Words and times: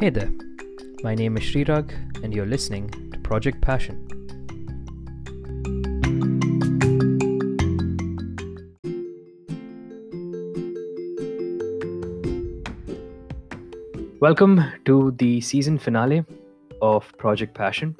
Hey 0.00 0.08
there, 0.08 0.30
my 1.02 1.14
name 1.14 1.36
is 1.36 1.42
Srirag, 1.42 1.92
and 2.24 2.32
you're 2.32 2.46
listening 2.46 2.88
to 3.12 3.18
Project 3.18 3.60
Passion. 3.60 4.08
Welcome 14.20 14.64
to 14.86 15.10
the 15.18 15.42
season 15.42 15.76
finale 15.76 16.24
of 16.80 17.14
Project 17.18 17.54
Passion. 17.54 17.94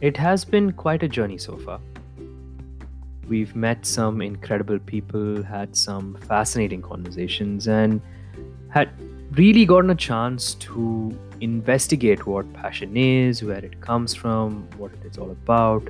It 0.00 0.16
has 0.16 0.44
been 0.44 0.70
quite 0.74 1.02
a 1.02 1.08
journey 1.08 1.38
so 1.38 1.56
far. 1.56 1.80
We've 3.26 3.56
met 3.56 3.84
some 3.84 4.22
incredible 4.22 4.78
people, 4.78 5.42
had 5.42 5.76
some 5.76 6.16
fascinating 6.28 6.82
conversations, 6.82 7.66
and 7.66 8.00
had 8.68 8.90
really 9.38 9.64
gotten 9.64 9.90
a 9.90 9.94
chance 9.94 10.54
to 10.54 11.16
investigate 11.40 12.26
what 12.26 12.52
passion 12.52 12.96
is, 12.96 13.42
where 13.44 13.64
it 13.64 13.80
comes 13.80 14.12
from, 14.12 14.68
what 14.76 14.90
it's 15.04 15.16
all 15.16 15.30
about. 15.30 15.88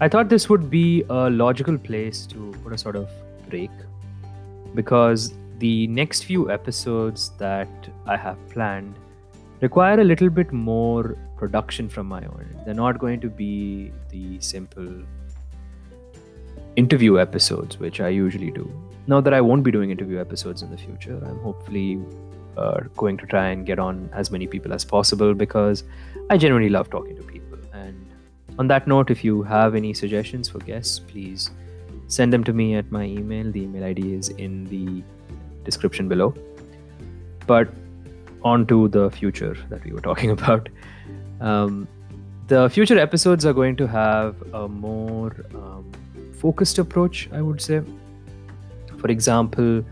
I 0.00 0.08
thought 0.08 0.30
this 0.30 0.48
would 0.48 0.70
be 0.70 1.04
a 1.10 1.28
logical 1.28 1.76
place 1.76 2.24
to 2.28 2.54
put 2.64 2.72
a 2.72 2.78
sort 2.78 2.96
of 2.96 3.10
break 3.50 3.70
because 4.74 5.34
the 5.58 5.86
next 5.88 6.22
few 6.22 6.50
episodes 6.50 7.32
that 7.38 7.68
I 8.06 8.16
have 8.16 8.38
planned 8.48 8.94
require 9.60 10.00
a 10.00 10.04
little 10.04 10.30
bit 10.30 10.52
more 10.52 11.16
production 11.36 11.90
from 11.90 12.06
my 12.06 12.22
own. 12.22 12.46
They're 12.64 12.74
not 12.74 12.98
going 12.98 13.20
to 13.20 13.28
be 13.28 13.92
the 14.08 14.40
simple 14.40 15.02
interview 16.76 17.18
episodes, 17.18 17.78
which 17.78 18.00
I 18.00 18.08
usually 18.08 18.50
do. 18.50 18.87
Now 19.08 19.22
that 19.22 19.32
I 19.32 19.40
won't 19.40 19.62
be 19.64 19.70
doing 19.70 19.90
interview 19.90 20.20
episodes 20.20 20.60
in 20.60 20.70
the 20.70 20.76
future, 20.76 21.18
I'm 21.24 21.38
hopefully 21.40 21.98
uh, 22.58 22.80
going 22.94 23.16
to 23.16 23.26
try 23.26 23.48
and 23.48 23.64
get 23.64 23.78
on 23.78 24.10
as 24.12 24.30
many 24.30 24.46
people 24.46 24.74
as 24.74 24.84
possible 24.84 25.32
because 25.32 25.82
I 26.28 26.36
genuinely 26.36 26.68
love 26.68 26.90
talking 26.90 27.16
to 27.16 27.22
people. 27.22 27.58
And 27.72 28.06
on 28.58 28.68
that 28.68 28.86
note, 28.86 29.10
if 29.10 29.24
you 29.24 29.42
have 29.44 29.74
any 29.74 29.94
suggestions 29.94 30.50
for 30.50 30.58
guests, 30.58 30.98
please 30.98 31.50
send 32.06 32.34
them 32.34 32.44
to 32.44 32.52
me 32.52 32.74
at 32.74 32.92
my 32.92 33.04
email. 33.04 33.50
The 33.50 33.62
email 33.62 33.84
ID 33.84 34.12
is 34.12 34.28
in 34.28 34.66
the 34.66 35.02
description 35.64 36.06
below. 36.06 36.34
But 37.46 37.68
on 38.42 38.66
to 38.66 38.88
the 38.88 39.10
future 39.10 39.56
that 39.70 39.82
we 39.84 39.92
were 39.92 40.02
talking 40.02 40.30
about. 40.38 40.68
Um, 41.40 41.88
the 42.48 42.68
future 42.68 42.98
episodes 42.98 43.46
are 43.46 43.54
going 43.54 43.76
to 43.76 43.86
have 43.86 44.36
a 44.52 44.68
more 44.68 45.34
um, 45.54 45.90
focused 46.38 46.78
approach, 46.78 47.30
I 47.32 47.40
would 47.40 47.62
say. 47.62 47.80
For 48.98 49.08
example, 49.08 49.84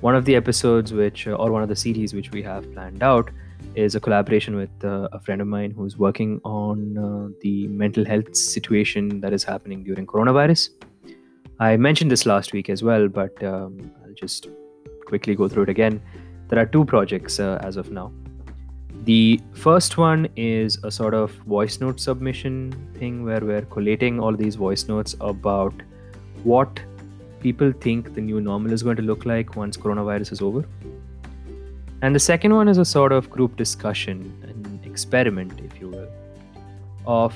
one 0.00 0.14
of 0.14 0.24
the 0.24 0.34
episodes, 0.36 0.92
which 0.92 1.26
uh, 1.26 1.32
or 1.32 1.50
one 1.50 1.62
of 1.62 1.68
the 1.68 1.76
series 1.76 2.14
which 2.14 2.30
we 2.30 2.42
have 2.42 2.70
planned 2.72 3.02
out, 3.02 3.30
is 3.74 3.94
a 3.94 4.00
collaboration 4.00 4.56
with 4.56 4.70
uh, 4.84 5.08
a 5.12 5.20
friend 5.20 5.40
of 5.40 5.46
mine 5.46 5.70
who's 5.70 5.96
working 5.98 6.40
on 6.44 6.98
uh, 6.98 7.28
the 7.42 7.66
mental 7.68 8.04
health 8.04 8.34
situation 8.36 9.20
that 9.20 9.32
is 9.32 9.44
happening 9.44 9.84
during 9.84 10.06
coronavirus. 10.06 10.70
I 11.58 11.76
mentioned 11.76 12.10
this 12.10 12.26
last 12.26 12.52
week 12.52 12.68
as 12.68 12.82
well, 12.82 13.08
but 13.08 13.42
um, 13.42 13.90
I'll 14.04 14.14
just 14.14 14.48
quickly 15.06 15.34
go 15.34 15.48
through 15.48 15.64
it 15.64 15.68
again. 15.70 16.00
There 16.48 16.58
are 16.58 16.66
two 16.66 16.84
projects 16.84 17.40
uh, 17.40 17.58
as 17.62 17.76
of 17.76 17.90
now. 17.90 18.12
The 19.04 19.40
first 19.52 19.98
one 19.98 20.28
is 20.36 20.78
a 20.82 20.90
sort 20.90 21.14
of 21.14 21.30
voice 21.46 21.80
note 21.80 22.00
submission 22.00 22.74
thing 22.98 23.24
where 23.24 23.40
we're 23.40 23.62
collating 23.62 24.18
all 24.20 24.34
these 24.34 24.56
voice 24.56 24.88
notes 24.88 25.14
about 25.20 25.74
what 26.42 26.80
people 27.46 27.72
think 27.86 28.14
the 28.14 28.20
new 28.20 28.40
normal 28.40 28.72
is 28.76 28.82
going 28.82 28.96
to 29.00 29.02
look 29.08 29.24
like 29.24 29.54
once 29.54 29.76
coronavirus 29.76 30.32
is 30.32 30.42
over. 30.42 30.64
And 32.02 32.14
the 32.14 32.22
second 32.28 32.54
one 32.54 32.68
is 32.68 32.78
a 32.78 32.84
sort 32.84 33.12
of 33.12 33.28
group 33.30 33.56
discussion, 33.56 34.22
an 34.42 34.80
experiment, 34.84 35.60
if 35.66 35.80
you 35.80 35.88
will, 35.88 36.08
of 37.06 37.34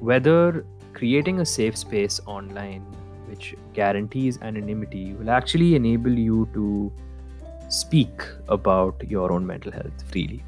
whether 0.00 0.64
creating 0.94 1.40
a 1.40 1.44
safe 1.44 1.76
space 1.76 2.18
online 2.26 2.80
which 3.28 3.54
guarantees 3.74 4.38
anonymity 4.40 5.12
will 5.14 5.30
actually 5.30 5.74
enable 5.74 6.18
you 6.26 6.48
to 6.54 6.90
speak 7.68 8.22
about 8.48 9.02
your 9.10 9.30
own 9.32 9.46
mental 9.46 9.72
health 9.72 10.04
freely. 10.10 10.42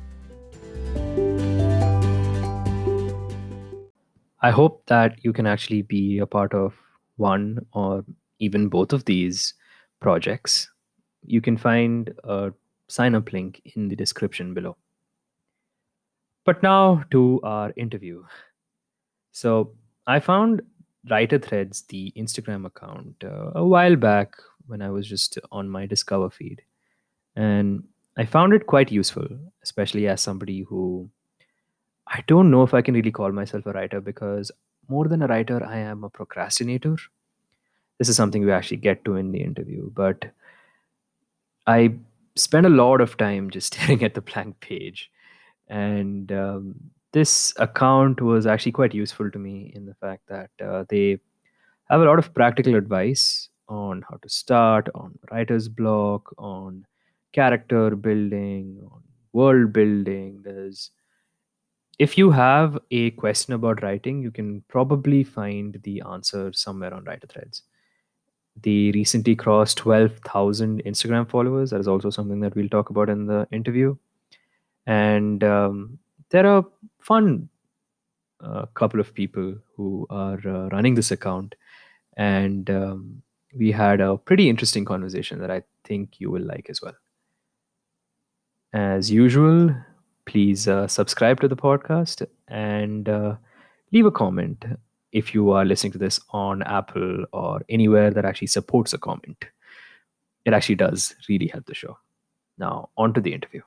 I 4.40 4.50
hope 4.50 4.82
that 4.86 5.22
you 5.24 5.34
can 5.34 5.46
actually 5.46 5.82
be 5.82 6.20
a 6.20 6.26
part 6.26 6.54
of 6.54 6.72
one 7.16 7.66
or 7.72 8.04
even 8.38 8.68
both 8.68 8.92
of 8.92 9.04
these 9.04 9.54
projects. 10.00 10.70
You 11.24 11.40
can 11.40 11.56
find 11.56 12.12
a 12.24 12.52
sign 12.88 13.14
up 13.14 13.32
link 13.32 13.60
in 13.76 13.88
the 13.88 13.96
description 13.96 14.54
below. 14.54 14.76
But 16.44 16.62
now 16.62 17.04
to 17.10 17.40
our 17.42 17.72
interview. 17.76 18.24
So 19.32 19.72
I 20.06 20.20
found 20.20 20.62
Writer 21.10 21.38
Threads, 21.38 21.82
the 21.82 22.12
Instagram 22.16 22.64
account, 22.66 23.22
uh, 23.22 23.50
a 23.54 23.64
while 23.64 23.96
back 23.96 24.34
when 24.66 24.82
I 24.82 24.90
was 24.90 25.06
just 25.06 25.38
on 25.52 25.68
my 25.68 25.86
Discover 25.86 26.30
feed. 26.30 26.62
And 27.36 27.84
I 28.16 28.24
found 28.24 28.52
it 28.52 28.66
quite 28.66 28.90
useful, 28.90 29.28
especially 29.62 30.08
as 30.08 30.20
somebody 30.20 30.62
who 30.62 31.08
I 32.06 32.24
don't 32.26 32.50
know 32.50 32.62
if 32.62 32.72
I 32.72 32.82
can 32.82 32.94
really 32.94 33.12
call 33.12 33.32
myself 33.32 33.66
a 33.66 33.72
writer 33.72 34.00
because 34.00 34.50
more 34.88 35.06
than 35.08 35.22
a 35.22 35.26
writer, 35.26 35.62
I 35.64 35.78
am 35.78 36.04
a 36.04 36.10
procrastinator. 36.10 36.96
This 37.98 38.08
is 38.08 38.16
something 38.16 38.44
we 38.44 38.52
actually 38.52 38.78
get 38.78 39.04
to 39.04 39.16
in 39.16 39.32
the 39.32 39.42
interview, 39.42 39.90
but 39.90 40.24
I 41.66 41.94
spend 42.36 42.66
a 42.66 42.70
lot 42.70 43.00
of 43.00 43.16
time 43.16 43.50
just 43.50 43.74
staring 43.74 44.02
at 44.02 44.14
the 44.14 44.20
blank 44.20 44.60
page. 44.60 45.10
And 45.68 46.32
um, 46.32 46.74
this 47.12 47.52
account 47.58 48.20
was 48.20 48.46
actually 48.46 48.72
quite 48.72 48.94
useful 48.94 49.30
to 49.30 49.38
me 49.38 49.72
in 49.74 49.86
the 49.86 49.94
fact 49.94 50.22
that 50.28 50.50
uh, 50.64 50.84
they 50.88 51.18
have 51.90 52.00
a 52.00 52.04
lot 52.04 52.18
of 52.18 52.34
practical 52.34 52.74
advice 52.74 53.48
on 53.68 54.04
how 54.08 54.16
to 54.18 54.28
start, 54.28 54.88
on 54.94 55.18
writer's 55.30 55.68
block, 55.68 56.34
on 56.38 56.86
character 57.32 57.96
building, 57.96 58.80
on 58.92 59.02
world 59.32 59.72
building. 59.72 60.40
There's 60.42 60.90
if 61.98 62.16
you 62.16 62.30
have 62.30 62.78
a 62.90 63.10
question 63.12 63.54
about 63.54 63.82
writing, 63.82 64.22
you 64.22 64.30
can 64.30 64.62
probably 64.68 65.24
find 65.24 65.80
the 65.82 66.02
answer 66.08 66.52
somewhere 66.52 66.94
on 66.94 67.04
Writer 67.04 67.26
Threads. 67.26 67.62
They 68.62 68.90
recently 68.94 69.36
crossed 69.36 69.78
12,000 69.78 70.82
Instagram 70.84 71.28
followers. 71.28 71.70
That 71.70 71.80
is 71.80 71.88
also 71.88 72.10
something 72.10 72.40
that 72.40 72.54
we'll 72.54 72.68
talk 72.68 72.90
about 72.90 73.08
in 73.08 73.26
the 73.26 73.46
interview. 73.52 73.96
And 74.86 75.44
um, 75.44 75.98
they're 76.30 76.58
a 76.58 76.64
fun 77.00 77.48
uh, 78.40 78.66
couple 78.74 79.00
of 79.00 79.14
people 79.14 79.56
who 79.76 80.06
are 80.10 80.40
uh, 80.46 80.68
running 80.68 80.94
this 80.94 81.10
account. 81.10 81.54
And 82.16 82.68
um, 82.70 83.22
we 83.54 83.70
had 83.70 84.00
a 84.00 84.16
pretty 84.16 84.48
interesting 84.48 84.84
conversation 84.84 85.40
that 85.40 85.50
I 85.50 85.62
think 85.84 86.20
you 86.20 86.30
will 86.30 86.42
like 86.42 86.66
as 86.68 86.82
well. 86.82 86.94
As 88.72 89.10
usual, 89.10 89.74
please 90.26 90.68
uh, 90.68 90.86
subscribe 90.86 91.40
to 91.40 91.48
the 91.48 91.56
podcast 91.56 92.26
and 92.48 93.08
uh, 93.08 93.36
leave 93.92 94.06
a 94.06 94.10
comment 94.10 94.64
if 95.12 95.34
you 95.34 95.50
are 95.52 95.64
listening 95.64 95.92
to 95.92 95.98
this 95.98 96.20
on 96.30 96.62
Apple 96.62 97.24
or 97.32 97.62
anywhere 97.68 98.10
that 98.10 98.24
actually 98.24 98.48
supports 98.48 98.92
a 98.92 98.98
comment. 98.98 99.44
It 100.44 100.52
actually 100.52 100.76
does 100.76 101.14
really 101.28 101.46
help 101.48 101.66
the 101.66 101.74
show. 101.74 101.98
Now, 102.58 102.90
on 102.96 103.14
to 103.14 103.20
the 103.20 103.32
interview. 103.32 103.62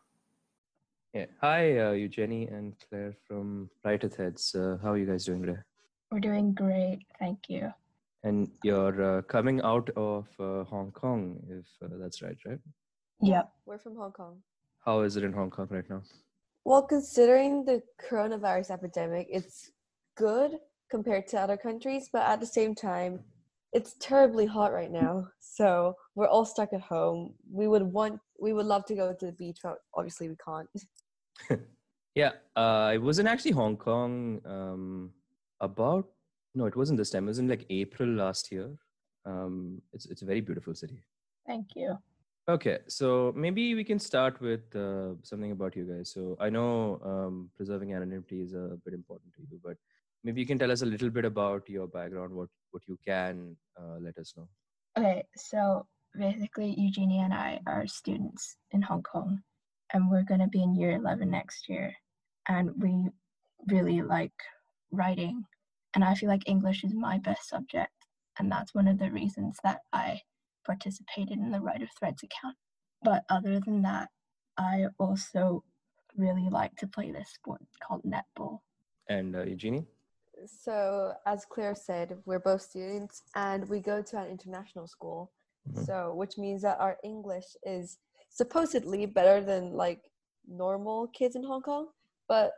Yeah. 1.14 1.26
Hi, 1.42 1.78
uh, 1.78 1.92
Eugenie 1.92 2.48
and 2.48 2.74
Claire 2.88 3.16
from 3.28 3.70
Writer 3.84 4.08
Threads. 4.08 4.56
Uh, 4.56 4.78
how 4.82 4.92
are 4.92 4.98
you 4.98 5.06
guys 5.06 5.26
doing 5.26 5.42
today? 5.42 5.60
We're 6.10 6.20
doing 6.20 6.54
great, 6.54 7.00
thank 7.20 7.50
you. 7.50 7.74
And 8.24 8.50
you're 8.64 9.18
uh, 9.18 9.22
coming 9.24 9.62
out 9.62 9.90
of 9.96 10.28
uh, 10.40 10.64
Hong 10.66 10.92
Kong, 10.92 11.42
if 11.50 11.66
uh, 11.84 11.96
that's 12.00 12.22
right, 12.22 12.38
right? 12.46 12.60
Yep. 13.22 13.52
We're 13.66 13.80
from 13.80 13.96
Hong 13.96 14.12
Kong. 14.12 14.38
How 14.86 15.02
is 15.02 15.18
it 15.18 15.24
in 15.24 15.34
Hong 15.34 15.50
Kong 15.50 15.68
right 15.70 15.90
now? 15.90 16.02
Well, 16.64 16.84
considering 16.84 17.66
the 17.66 17.82
coronavirus 18.10 18.72
epidemic, 18.72 19.28
it's 19.30 19.72
good 20.16 20.60
compared 20.92 21.26
to 21.28 21.40
other 21.40 21.58
countries, 21.58 22.10
but 22.12 22.24
at 22.24 22.40
the 22.40 22.46
same 22.46 22.76
time, 22.76 23.22
it's 23.74 23.96
terribly 24.00 24.46
hot 24.46 24.74
right 24.74 24.92
now. 24.92 25.28
So 25.40 25.96
we're 26.16 26.28
all 26.28 26.46
stuck 26.46 26.74
at 26.74 26.82
home. 26.82 27.34
We 27.52 27.68
would 27.68 27.84
want, 27.84 28.20
we 28.40 28.54
would 28.54 28.66
love 28.66 28.86
to 28.86 28.96
go 28.96 29.14
to 29.14 29.26
the 29.26 29.32
beach, 29.32 29.60
but 29.64 29.78
obviously 29.96 30.28
we 30.30 30.36
can't. 30.46 30.70
yeah, 32.16 32.32
uh, 32.56 32.94
I 32.94 32.98
was 32.98 33.20
in 33.20 33.28
actually 33.28 33.52
Hong 33.52 33.78
Kong 33.78 34.42
um, 34.46 35.12
about 35.62 36.08
no, 36.54 36.66
it 36.66 36.76
wasn't 36.76 36.98
this 36.98 37.10
time. 37.10 37.24
It 37.24 37.28
was 37.28 37.40
in 37.40 37.48
like 37.48 37.66
April 37.70 38.10
last 38.10 38.52
year. 38.52 38.70
Um, 39.26 39.82
it's 39.94 40.06
it's 40.08 40.22
a 40.22 40.26
very 40.26 40.42
beautiful 40.42 40.76
city. 40.76 41.02
Thank 41.48 41.68
you. 41.76 41.98
Okay, 42.50 42.80
so 42.88 43.32
maybe 43.36 43.76
we 43.76 43.84
can 43.84 44.00
start 44.00 44.42
with 44.42 44.76
uh, 44.76 45.14
something 45.24 45.52
about 45.52 45.76
you 45.76 45.86
guys. 45.86 46.12
So 46.12 46.36
I 46.40 46.50
know 46.50 47.00
um, 47.06 47.50
preserving 47.56 47.94
anonymity 47.94 48.42
is 48.42 48.54
a 48.54 48.78
bit 48.84 48.94
important 48.94 49.34
to 49.36 49.42
you, 49.50 49.60
but 49.64 49.78
maybe 50.24 50.42
you 50.42 50.48
can 50.48 50.60
tell 50.60 50.72
us 50.72 50.82
a 50.82 50.86
little 50.86 51.10
bit 51.10 51.26
about 51.26 51.70
your 51.70 51.88
background, 51.88 52.34
what 52.34 52.50
what 52.72 52.84
you 52.88 52.98
can 53.06 53.56
uh, 53.80 53.98
let 54.00 54.18
us 54.18 54.34
know. 54.38 54.48
Okay, 54.98 55.24
so 55.36 55.86
basically, 56.18 56.74
Eugenie 56.78 57.20
and 57.20 57.34
I 57.34 57.60
are 57.68 57.88
students 57.88 58.58
in 58.72 58.82
Hong 58.82 59.04
Kong, 59.04 59.42
and 59.94 60.10
we're 60.10 60.24
going 60.24 60.40
to 60.40 60.48
be 60.48 60.64
in 60.64 60.76
year 60.76 60.92
11 60.92 61.30
next 61.30 61.70
year. 61.70 61.94
And 62.48 62.72
we 62.82 63.10
really 63.68 64.02
like 64.02 64.34
writing. 64.92 65.44
And 65.94 66.04
I 66.04 66.16
feel 66.16 66.30
like 66.30 66.48
English 66.48 66.84
is 66.84 66.94
my 66.94 67.18
best 67.20 67.48
subject. 67.48 67.92
And 68.40 68.52
that's 68.52 68.74
one 68.74 68.88
of 68.88 68.98
the 68.98 69.12
reasons 69.12 69.58
that 69.64 69.82
I 69.94 70.22
participated 70.66 71.38
in 71.38 71.52
the 71.52 71.60
Writer 71.60 71.88
Threads 72.00 72.24
account. 72.24 72.56
But 73.04 73.24
other 73.30 73.60
than 73.60 73.82
that, 73.84 74.10
I 74.58 74.86
also 75.00 75.64
really 76.16 76.50
like 76.50 76.76
to 76.78 76.88
play 76.88 77.12
this 77.12 77.30
sport 77.34 77.62
called 77.86 78.04
netball. 78.04 78.60
And 79.10 79.36
uh, 79.36 79.44
Eugenie? 79.44 79.86
So, 80.46 81.14
as 81.26 81.46
Claire 81.46 81.76
said, 81.76 82.18
we're 82.26 82.40
both 82.40 82.62
students 82.62 83.24
and 83.36 83.68
we 83.70 83.80
go 83.80 84.02
to 84.02 84.18
an 84.20 84.30
international 84.30 84.88
school. 84.88 85.32
Mhm. 85.70 85.86
So, 85.86 86.14
which 86.14 86.38
means 86.38 86.62
that 86.64 86.80
our 86.80 86.98
English 87.04 87.56
is 87.64 87.98
supposedly 88.30 89.06
better 89.06 89.42
than 89.42 89.74
like 89.74 90.12
normal 90.48 91.08
kids 91.08 91.36
in 91.36 91.44
Hong 91.44 91.62
Kong. 91.62 91.90
But 92.28 92.54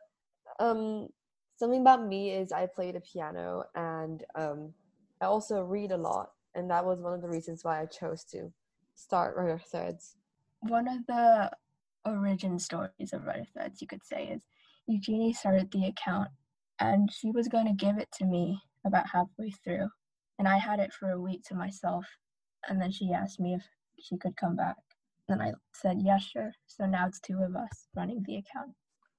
um, 0.60 1.10
something 1.56 1.82
about 1.82 2.06
me 2.06 2.32
is 2.32 2.52
I 2.52 2.66
play 2.68 2.92
the 2.92 3.02
piano 3.02 3.66
and 3.76 4.24
um, 4.36 4.74
I 5.22 5.26
also 5.26 5.62
read 5.62 5.92
a 5.92 5.98
lot. 5.98 6.32
And 6.56 6.70
that 6.70 6.86
was 6.86 7.00
one 7.00 7.14
of 7.14 7.22
the 7.22 7.30
reasons 7.30 7.64
why 7.64 7.82
I 7.82 7.86
chose 7.88 8.24
to 8.26 8.52
start 8.94 9.36
Writer 9.36 9.58
Threads. 9.58 10.16
One 10.62 10.88
of 10.88 11.06
the 11.08 11.52
origin 12.06 12.60
stories 12.60 13.12
of 13.12 13.26
Writer 13.26 13.48
Threads, 13.52 13.82
you 13.82 13.88
could 13.88 14.06
say, 14.06 14.28
is 14.28 14.44
Eugenie 14.88 15.34
started 15.34 15.72
the 15.72 15.88
account 15.88 16.30
and 16.80 17.12
she 17.12 17.32
was 17.32 17.48
going 17.48 17.68
to 17.68 17.86
give 17.86 17.98
it 17.98 18.10
to 18.14 18.26
me 18.26 18.60
about 18.86 19.10
halfway 19.10 19.52
through. 19.64 19.90
And 20.40 20.48
I 20.48 20.58
had 20.58 20.80
it 20.80 20.94
for 20.94 21.12
a 21.12 21.22
week 21.22 21.44
to 21.46 21.56
myself. 21.56 22.06
And 22.68 22.82
then 22.82 22.92
she 22.92 23.12
asked 23.12 23.40
me 23.40 23.54
if 23.54 23.64
she 24.00 24.18
could 24.18 24.36
come 24.36 24.56
back. 24.56 24.76
And 25.30 25.42
I 25.42 25.54
said, 25.74 26.00
yeah, 26.02 26.18
sure. 26.18 26.52
So 26.68 26.86
now 26.86 27.08
it's 27.08 27.20
two 27.20 27.40
of 27.42 27.56
us 27.56 27.88
running 27.96 28.24
the 28.26 28.38
account. 28.38 28.72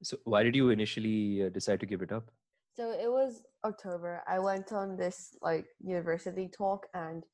So, 0.03 0.19
why 0.25 0.43
did 0.43 0.55
you 0.55 0.69
initially 0.69 1.45
uh, 1.45 1.49
decide 1.49 1.81
to 1.81 1.87
give 1.87 2.03
it 2.03 2.13
up? 2.13 2.31
So 2.77 2.91
it 2.91 3.11
was 3.11 3.43
October. 3.65 4.23
I 4.29 4.41
went 4.41 4.73
on 4.73 4.97
this 4.97 5.37
like 5.41 5.67
university 5.81 6.49
talk 6.49 6.87
and 6.93 7.25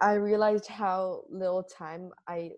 I 0.00 0.14
realized 0.14 0.66
how 0.66 1.22
little 1.30 1.62
time 1.62 2.10
I 2.26 2.52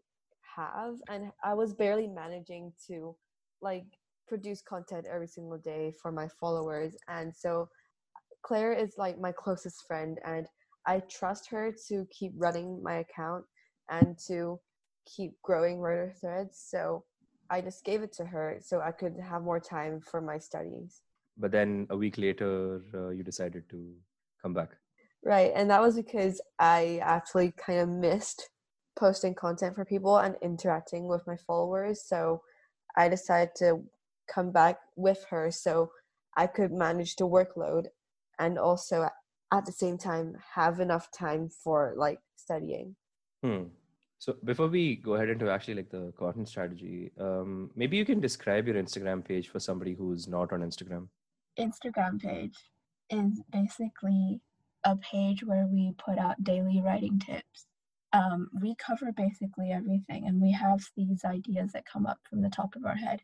have 0.57 0.95
and 1.09 1.31
I 1.43 1.55
was 1.55 1.75
barely 1.75 2.07
managing 2.07 2.73
to 2.87 3.17
like 3.61 3.87
produce 4.29 4.63
content 4.63 5.07
every 5.11 5.27
single 5.27 5.59
day 5.59 5.93
for 6.01 6.13
my 6.13 6.29
followers 6.41 6.97
and 7.09 7.35
so 7.35 7.69
Claire 8.43 8.73
is 8.73 8.95
like 8.99 9.21
my 9.21 9.33
closest 9.33 9.85
friend 9.87 10.19
and 10.25 10.47
I 10.87 11.01
trust 11.01 11.49
her 11.51 11.75
to 11.89 12.07
keep 12.11 12.33
running 12.37 12.83
my 12.83 12.97
account 12.99 13.45
and 13.91 14.17
to 14.29 14.61
keep 15.07 15.33
growing 15.43 15.81
writer 15.81 16.13
threads 16.21 16.63
so 16.71 17.05
I 17.51 17.61
just 17.61 17.85
gave 17.85 18.03
it 18.03 18.13
to 18.15 18.25
her 18.25 18.59
so 18.61 18.81
I 18.81 18.93
could 18.93 19.17
have 19.21 19.43
more 19.43 19.61
time 19.61 20.01
for 20.01 20.21
my 20.21 20.39
studies. 20.39 21.01
But 21.39 21.53
then 21.53 21.87
a 21.91 21.97
week 21.97 22.19
later, 22.19 22.83
uh, 22.95 23.09
you 23.11 23.23
decided 23.23 23.69
to 23.71 23.95
come 24.43 24.53
back. 24.53 24.71
Right, 25.25 25.53
and 25.55 25.71
that 25.71 25.81
was 25.81 25.97
because 25.97 26.41
I 26.59 27.01
actually 27.03 27.53
kind 27.53 27.81
of 27.81 27.89
missed 27.89 28.51
posting 28.99 29.35
content 29.35 29.75
for 29.75 29.85
people 29.85 30.19
and 30.19 30.37
interacting 30.43 31.07
with 31.07 31.27
my 31.27 31.37
followers. 31.37 32.05
So 32.05 32.43
I 32.97 33.09
decided 33.09 33.55
to 33.57 33.83
come 34.33 34.51
back 34.53 34.79
with 34.97 35.25
her 35.31 35.51
so 35.51 35.91
I 36.37 36.47
could 36.47 36.73
manage 36.73 37.17
the 37.17 37.27
workload 37.27 37.87
and 38.39 38.59
also 38.59 39.09
at 39.53 39.67
the 39.67 39.73
same 39.73 39.99
time 39.99 40.37
have 40.55 40.81
enough 40.81 41.11
time 41.11 41.49
for 41.49 41.95
like 41.97 42.21
studying. 42.37 42.95
Hmm. 43.43 43.65
So 44.21 44.35
before 44.45 44.67
we 44.67 44.97
go 44.97 45.15
ahead 45.15 45.29
into 45.29 45.49
actually 45.49 45.75
like 45.75 45.91
the 45.91 46.13
content 46.19 46.49
strategy, 46.49 47.13
um, 47.21 47.71
maybe 47.77 47.97
you 47.97 48.05
can 48.05 48.21
describe 48.21 48.67
your 48.67 48.77
Instagram 48.77 49.25
page 49.25 49.49
for 49.49 49.61
somebody 49.61 49.95
who's 49.95 50.27
not 50.27 50.53
on 50.53 50.61
Instagram. 50.61 51.09
Instagram 51.59 52.21
page 52.21 52.57
is 53.11 53.41
basically 53.53 54.41
a 54.85 54.97
page 54.97 55.45
where 55.45 55.67
we 55.67 55.93
put 55.99 56.19
out 56.19 56.43
daily 56.43 56.83
writing 56.85 57.21
tips. 57.21 57.67
Um, 58.13 58.49
we 58.61 58.75
cover 58.75 59.13
basically 59.13 59.71
everything, 59.71 60.27
and 60.27 60.41
we 60.41 60.51
have 60.53 60.81
these 60.97 61.25
ideas 61.25 61.73
that 61.73 61.85
come 61.87 62.07
up 62.07 62.19
from 62.29 62.41
the 62.41 62.49
top 62.49 62.75
of 62.75 62.87
our 62.87 62.95
head, 62.95 63.21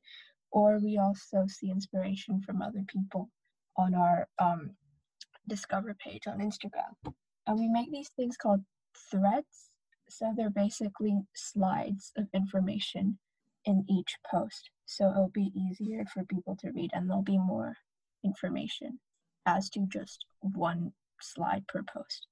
or 0.54 0.78
we 0.78 0.96
also 0.98 1.44
see 1.48 1.70
inspiration 1.70 2.40
from 2.40 2.62
other 2.62 2.84
people 2.86 3.28
on 3.76 3.94
our 3.94 4.28
um, 4.38 4.70
Discover 5.46 5.94
page 6.02 6.26
on 6.26 6.38
Instagram. 6.38 6.94
And 7.46 7.58
we 7.58 7.68
make 7.68 7.90
these 7.90 8.10
things 8.16 8.36
called 8.38 8.62
threads. 9.10 9.70
So 10.08 10.32
they're 10.34 10.48
basically 10.48 11.20
slides 11.34 12.12
of 12.16 12.26
information 12.32 13.18
in 13.66 13.84
each 13.90 14.16
post. 14.30 14.70
So 14.86 15.10
it'll 15.10 15.32
be 15.34 15.52
easier 15.54 16.06
for 16.12 16.24
people 16.24 16.56
to 16.60 16.70
read, 16.70 16.90
and 16.94 17.08
there'll 17.08 17.22
be 17.22 17.36
more 17.36 17.74
information 18.24 19.00
as 19.44 19.68
to 19.70 19.86
just 19.88 20.24
one 20.40 20.92
slide 21.20 21.66
per 21.68 21.82
post. 21.82 22.26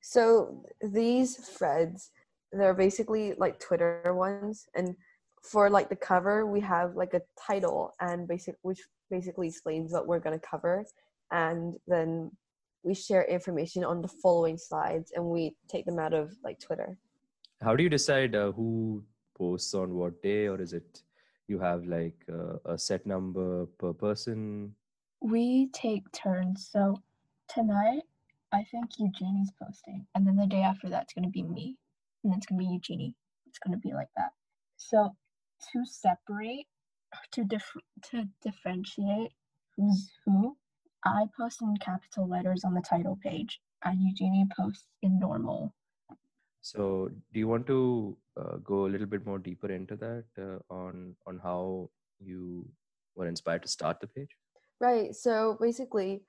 So 0.00 0.64
these 0.80 1.36
threads, 1.36 2.10
they're 2.50 2.74
basically 2.74 3.34
like 3.36 3.60
Twitter 3.60 4.14
ones, 4.14 4.66
and 4.74 4.96
for 5.42 5.70
like 5.70 5.88
the 5.88 5.96
cover, 5.96 6.46
we 6.46 6.60
have 6.60 6.96
like 6.96 7.14
a 7.14 7.22
title 7.38 7.92
and 8.00 8.28
basic 8.28 8.56
which 8.62 8.80
basically 9.10 9.48
explains 9.48 9.92
what 9.92 10.06
we're 10.06 10.18
gonna 10.18 10.38
cover, 10.38 10.84
and 11.30 11.74
then 11.86 12.30
we 12.82 12.94
share 12.94 13.24
information 13.24 13.84
on 13.84 14.02
the 14.02 14.08
following 14.08 14.56
slides, 14.56 15.12
and 15.14 15.24
we 15.24 15.54
take 15.68 15.84
them 15.84 15.98
out 15.98 16.14
of 16.14 16.32
like 16.44 16.58
Twitter. 16.60 16.96
How 17.62 17.74
do 17.74 17.82
you 17.82 17.88
decide 17.88 18.36
uh, 18.36 18.52
who 18.52 19.04
posts 19.36 19.74
on 19.74 19.94
what 19.94 20.22
day, 20.22 20.46
or 20.46 20.60
is 20.60 20.72
it 20.72 21.02
you 21.48 21.58
have 21.58 21.84
like 21.86 22.16
uh, 22.32 22.72
a 22.72 22.78
set 22.78 23.06
number 23.06 23.66
per 23.78 23.92
person? 23.92 24.74
We 25.20 25.68
take 25.72 26.10
turns. 26.12 26.68
So 26.70 27.02
tonight, 27.48 28.02
I 28.52 28.64
think 28.70 28.86
Eugenie's 28.98 29.50
posting, 29.60 30.06
and 30.14 30.26
then 30.26 30.36
the 30.36 30.46
day 30.46 30.62
after 30.62 30.88
that's 30.88 31.12
going 31.12 31.24
to 31.24 31.30
be 31.30 31.42
me, 31.42 31.76
and 32.22 32.32
then 32.32 32.38
it's 32.38 32.46
going 32.46 32.60
to 32.60 32.66
be 32.66 32.72
Eugenie. 32.72 33.14
It's 33.46 33.58
going 33.58 33.76
to 33.76 33.80
be 33.80 33.92
like 33.92 34.08
that. 34.16 34.30
So 34.76 35.14
to 35.72 35.84
separate, 35.84 36.66
to 37.32 37.44
dif- 37.44 37.84
to 38.10 38.28
differentiate 38.42 39.32
who's 39.76 40.10
who, 40.24 40.56
I 41.04 41.24
post 41.36 41.62
in 41.62 41.76
capital 41.78 42.28
letters 42.28 42.64
on 42.64 42.74
the 42.74 42.82
title 42.82 43.18
page, 43.22 43.60
and 43.84 44.00
Eugenie 44.00 44.46
posts 44.56 44.86
in 45.02 45.18
normal. 45.18 45.74
So, 46.60 47.10
do 47.32 47.38
you 47.38 47.48
want 47.48 47.66
to 47.68 48.16
uh, 48.36 48.56
go 48.56 48.86
a 48.86 48.88
little 48.88 49.06
bit 49.06 49.24
more 49.24 49.38
deeper 49.38 49.70
into 49.70 49.96
that 49.96 50.24
uh, 50.38 50.58
on 50.72 51.14
on 51.26 51.38
how 51.42 51.90
you 52.18 52.68
were 53.14 53.26
inspired 53.26 53.62
to 53.62 53.68
start 53.68 54.00
the 54.00 54.06
page? 54.06 54.30
Right. 54.80 55.14
So 55.14 55.56
basically, 55.60 56.22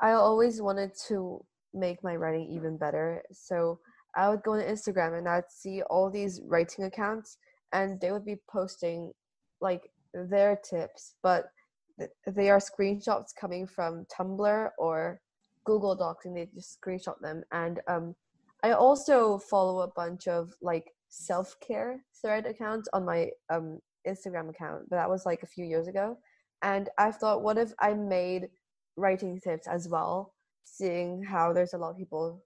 I 0.00 0.12
always 0.12 0.60
wanted 0.60 0.92
to 1.08 1.44
make 1.72 2.02
my 2.04 2.16
writing 2.16 2.50
even 2.50 2.76
better. 2.76 3.22
So 3.32 3.80
I 4.14 4.28
would 4.28 4.42
go 4.42 4.52
on 4.52 4.60
Instagram 4.60 5.18
and 5.18 5.28
I'd 5.28 5.50
see 5.50 5.82
all 5.82 6.10
these 6.10 6.40
writing 6.46 6.84
accounts, 6.84 7.38
and 7.74 8.00
they 8.00 8.12
would 8.12 8.24
be 8.24 8.40
posting 8.48 9.12
like 9.60 9.90
their 10.14 10.56
tips, 10.56 11.16
but 11.22 11.50
th- 11.98 12.10
they 12.26 12.48
are 12.48 12.60
screenshots 12.60 13.34
coming 13.38 13.66
from 13.66 14.06
Tumblr 14.06 14.70
or 14.78 15.20
Google 15.64 15.94
Docs, 15.94 16.24
and 16.24 16.36
they 16.36 16.48
just 16.54 16.80
screenshot 16.80 17.18
them. 17.20 17.42
And 17.52 17.80
um, 17.88 18.14
I 18.62 18.72
also 18.72 19.38
follow 19.38 19.80
a 19.80 19.88
bunch 19.88 20.28
of 20.28 20.54
like 20.62 20.92
self 21.08 21.56
care 21.60 22.04
thread 22.22 22.46
accounts 22.46 22.88
on 22.92 23.04
my 23.04 23.30
um, 23.50 23.80
Instagram 24.06 24.50
account, 24.50 24.88
but 24.88 24.96
that 24.96 25.10
was 25.10 25.26
like 25.26 25.42
a 25.42 25.48
few 25.48 25.64
years 25.64 25.88
ago. 25.88 26.16
And 26.62 26.88
I 26.96 27.10
thought, 27.10 27.42
what 27.42 27.58
if 27.58 27.72
I 27.80 27.92
made 27.92 28.48
writing 28.96 29.40
tips 29.40 29.66
as 29.66 29.88
well, 29.88 30.32
seeing 30.64 31.22
how 31.22 31.52
there's 31.52 31.74
a 31.74 31.78
lot 31.78 31.90
of 31.90 31.98
people 31.98 32.42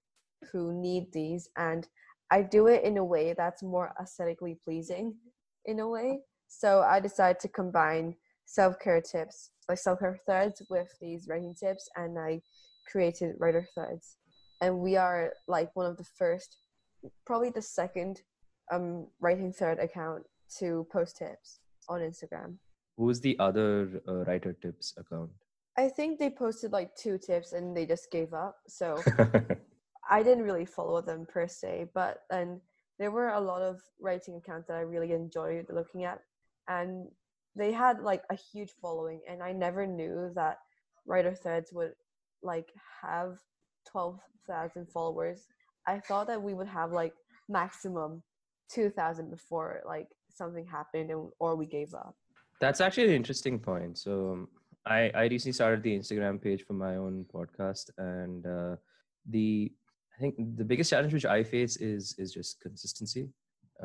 who 0.50 0.72
need 0.72 1.12
these, 1.12 1.50
and 1.56 1.86
I 2.30 2.42
do 2.42 2.66
it 2.66 2.84
in 2.84 2.98
a 2.98 3.04
way 3.04 3.34
that's 3.36 3.62
more 3.62 3.92
aesthetically 4.00 4.58
pleasing, 4.64 5.14
in 5.64 5.80
a 5.80 5.88
way. 5.88 6.20
So 6.48 6.82
I 6.82 7.00
decided 7.00 7.40
to 7.40 7.48
combine 7.48 8.14
self 8.44 8.78
care 8.78 9.00
tips, 9.00 9.50
like 9.68 9.78
self 9.78 10.00
care 10.00 10.18
threads, 10.24 10.62
with 10.68 10.88
these 11.00 11.26
writing 11.28 11.54
tips, 11.54 11.88
and 11.96 12.18
I 12.18 12.42
created 12.90 13.36
writer 13.38 13.66
threads. 13.74 14.16
And 14.60 14.80
we 14.80 14.96
are 14.96 15.32
like 15.46 15.74
one 15.74 15.86
of 15.86 15.96
the 15.96 16.04
first, 16.04 16.56
probably 17.26 17.50
the 17.50 17.62
second, 17.62 18.22
um, 18.72 19.06
writing 19.20 19.52
thread 19.52 19.78
account 19.78 20.24
to 20.58 20.86
post 20.92 21.16
tips 21.18 21.60
on 21.88 22.00
Instagram. 22.00 22.56
Who's 22.96 23.20
the 23.20 23.38
other 23.38 24.02
uh, 24.08 24.24
writer 24.24 24.52
tips 24.52 24.94
account? 24.98 25.30
I 25.76 25.88
think 25.88 26.18
they 26.18 26.30
posted 26.30 26.72
like 26.72 26.96
two 26.96 27.18
tips 27.18 27.52
and 27.52 27.76
they 27.76 27.86
just 27.86 28.10
gave 28.10 28.34
up. 28.34 28.56
So 28.66 29.00
I 30.10 30.22
didn't 30.22 30.44
really 30.44 30.64
follow 30.64 31.00
them 31.00 31.26
per 31.26 31.46
se, 31.46 31.90
but 31.94 32.22
then 32.30 32.60
there 32.98 33.10
were 33.10 33.28
a 33.28 33.40
lot 33.40 33.62
of 33.62 33.80
writing 34.00 34.36
accounts 34.36 34.68
that 34.68 34.76
I 34.76 34.80
really 34.80 35.12
enjoyed 35.12 35.66
looking 35.70 36.04
at, 36.04 36.20
and 36.68 37.06
they 37.54 37.72
had 37.72 38.00
like 38.00 38.22
a 38.30 38.34
huge 38.34 38.72
following. 38.80 39.20
And 39.28 39.42
I 39.42 39.52
never 39.52 39.86
knew 39.86 40.30
that 40.34 40.58
writer 41.06 41.34
threads 41.34 41.72
would 41.72 41.92
like 42.42 42.68
have 43.02 43.38
twelve 43.90 44.20
thousand 44.46 44.88
followers. 44.90 45.46
I 45.86 46.00
thought 46.00 46.26
that 46.28 46.42
we 46.42 46.54
would 46.54 46.68
have 46.68 46.92
like 46.92 47.14
maximum 47.48 48.22
two 48.70 48.90
thousand 48.90 49.30
before 49.30 49.80
like 49.86 50.08
something 50.30 50.66
happened 50.66 51.10
and 51.10 51.28
or 51.38 51.56
we 51.56 51.66
gave 51.66 51.94
up. 51.94 52.14
That's 52.60 52.80
actually 52.80 53.08
an 53.08 53.14
interesting 53.14 53.58
point. 53.58 53.98
So 53.98 54.48
I, 54.86 55.10
I 55.14 55.24
recently 55.24 55.52
started 55.52 55.82
the 55.82 55.96
Instagram 55.96 56.42
page 56.42 56.64
for 56.64 56.72
my 56.72 56.96
own 56.96 57.26
podcast, 57.32 57.90
and 57.98 58.46
uh, 58.46 58.76
the 59.28 59.72
I 60.18 60.20
think 60.20 60.34
the 60.56 60.64
biggest 60.64 60.90
challenge 60.90 61.12
which 61.12 61.26
I 61.26 61.44
face 61.44 61.76
is 61.76 62.14
is 62.18 62.32
just 62.32 62.60
consistency. 62.60 63.28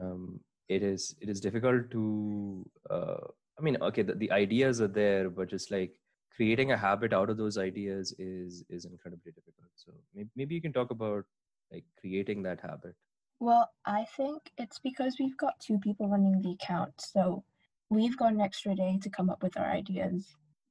Um, 0.02 0.40
it 0.68 0.82
is 0.82 1.16
it 1.22 1.30
is 1.30 1.40
difficult 1.40 1.92
to. 1.92 2.66
Uh, 2.90 3.28
I 3.60 3.62
mean, 3.62 3.78
okay, 3.82 4.02
the, 4.02 4.16
the 4.16 4.32
ideas 4.32 4.82
are 4.82 4.88
there, 4.88 5.30
but 5.30 5.48
just 5.48 5.70
like 5.70 5.92
creating 6.36 6.72
a 6.72 6.78
habit 6.78 7.13
out 7.13 7.30
of 7.30 7.38
those 7.38 7.60
ideas 7.60 8.16
is 8.18 8.63
is 8.70 8.86
incredibly 8.86 9.32
difficult. 9.32 9.70
So 9.75 9.92
maybe, 10.16 10.30
maybe 10.36 10.56
you 10.56 10.62
can 10.62 10.74
talk 10.74 10.90
about 10.90 11.25
like 11.72 11.84
creating 12.00 12.42
that 12.44 12.62
habit. 12.62 12.96
Well, 13.40 13.70
I 13.86 14.06
think 14.18 14.42
it's 14.58 14.80
because 14.80 15.18
we've 15.20 15.38
got 15.38 15.60
two 15.60 15.78
people 15.80 16.10
running 16.10 16.42
the 16.42 16.54
account, 16.54 16.94
so 16.98 17.44
we've 17.92 18.18
got 18.18 18.34
an 18.34 18.42
extra 18.42 18.74
day 18.74 18.98
to 19.04 19.10
come 19.12 19.30
up 19.30 19.44
with 19.44 19.56
our 19.56 19.70
ideas. 19.70 20.25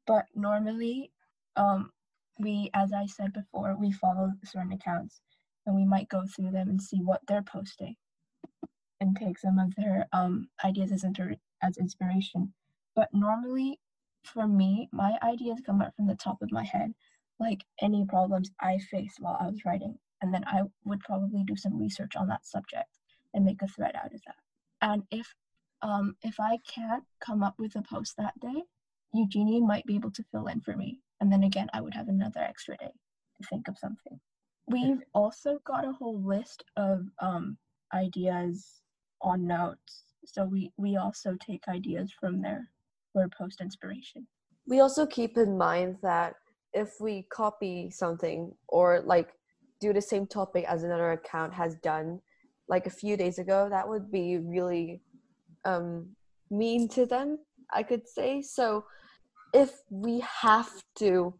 But 0.08 0.26
normally, 0.34 1.12
um, 1.54 1.92
we, 2.40 2.70
as 2.74 2.92
I 2.92 3.06
said 3.06 3.32
before, 3.32 3.76
we 3.78 3.92
follow 3.92 4.32
certain 4.44 4.72
accounts 4.72 5.20
and 5.66 5.74
we 5.76 5.84
might 5.84 6.08
go 6.08 6.24
through 6.26 6.50
them 6.50 6.68
and 6.68 6.82
see 6.82 6.98
what 6.98 7.20
they're 7.26 7.42
posting 7.42 7.96
and 9.00 9.16
take 9.16 9.38
some 9.38 9.58
of 9.58 9.74
their 9.76 10.06
um, 10.12 10.48
ideas 10.64 10.92
as, 10.92 11.04
inter- 11.04 11.36
as 11.62 11.76
inspiration. 11.76 12.52
But 12.94 13.08
normally, 13.12 13.80
for 14.22 14.46
me, 14.46 14.88
my 14.92 15.18
ideas 15.22 15.60
come 15.64 15.82
out 15.82 15.94
from 15.96 16.06
the 16.06 16.14
top 16.14 16.40
of 16.42 16.52
my 16.52 16.64
head, 16.64 16.92
like 17.40 17.64
any 17.80 18.04
problems 18.06 18.50
I 18.60 18.78
faced 18.78 19.18
while 19.18 19.36
I 19.40 19.48
was 19.48 19.64
writing. 19.64 19.98
And 20.20 20.32
then 20.32 20.44
I 20.46 20.62
would 20.84 21.00
probably 21.00 21.42
do 21.44 21.56
some 21.56 21.78
research 21.78 22.14
on 22.14 22.28
that 22.28 22.46
subject 22.46 22.98
and 23.34 23.44
make 23.44 23.60
a 23.62 23.66
thread 23.66 23.96
out 23.96 24.14
of 24.14 24.20
that. 24.26 24.36
And 24.80 25.02
if 25.10 25.34
um, 25.82 26.14
if 26.22 26.38
I 26.38 26.58
can't 26.72 27.02
come 27.20 27.42
up 27.42 27.54
with 27.58 27.74
a 27.74 27.82
post 27.82 28.16
that 28.16 28.38
day, 28.38 28.62
Eugenie 29.12 29.60
might 29.60 29.84
be 29.84 29.96
able 29.96 30.12
to 30.12 30.24
fill 30.30 30.46
in 30.46 30.60
for 30.60 30.76
me. 30.76 31.00
And 31.20 31.32
then 31.32 31.42
again, 31.42 31.68
I 31.72 31.80
would 31.80 31.94
have 31.94 32.06
another 32.06 32.40
extra 32.40 32.76
day 32.76 32.92
to 33.40 33.48
think 33.48 33.66
of 33.66 33.76
something. 33.78 34.20
We've 34.68 35.02
also 35.14 35.58
got 35.64 35.84
a 35.84 35.92
whole 35.92 36.22
list 36.22 36.64
of 36.76 37.06
um, 37.20 37.56
ideas 37.92 38.82
on 39.20 39.46
notes. 39.46 40.04
So 40.24 40.44
we, 40.44 40.72
we 40.76 40.96
also 40.96 41.36
take 41.44 41.62
ideas 41.68 42.12
from 42.18 42.40
there 42.40 42.68
for 43.12 43.28
post 43.36 43.60
inspiration. 43.60 44.26
We 44.66 44.80
also 44.80 45.04
keep 45.06 45.36
in 45.36 45.58
mind 45.58 45.96
that 46.02 46.34
if 46.72 46.92
we 47.00 47.26
copy 47.32 47.90
something 47.90 48.52
or 48.68 49.02
like 49.04 49.30
do 49.80 49.92
the 49.92 50.00
same 50.00 50.26
topic 50.26 50.64
as 50.68 50.84
another 50.84 51.12
account 51.12 51.52
has 51.52 51.74
done 51.82 52.20
like 52.68 52.86
a 52.86 52.90
few 52.90 53.16
days 53.16 53.38
ago, 53.38 53.68
that 53.68 53.88
would 53.88 54.10
be 54.10 54.38
really 54.38 55.02
um, 55.64 56.08
mean 56.50 56.88
to 56.90 57.04
them, 57.04 57.38
I 57.72 57.82
could 57.82 58.08
say. 58.08 58.42
So 58.42 58.84
if 59.52 59.72
we 59.90 60.20
have 60.20 60.70
to 60.96 61.34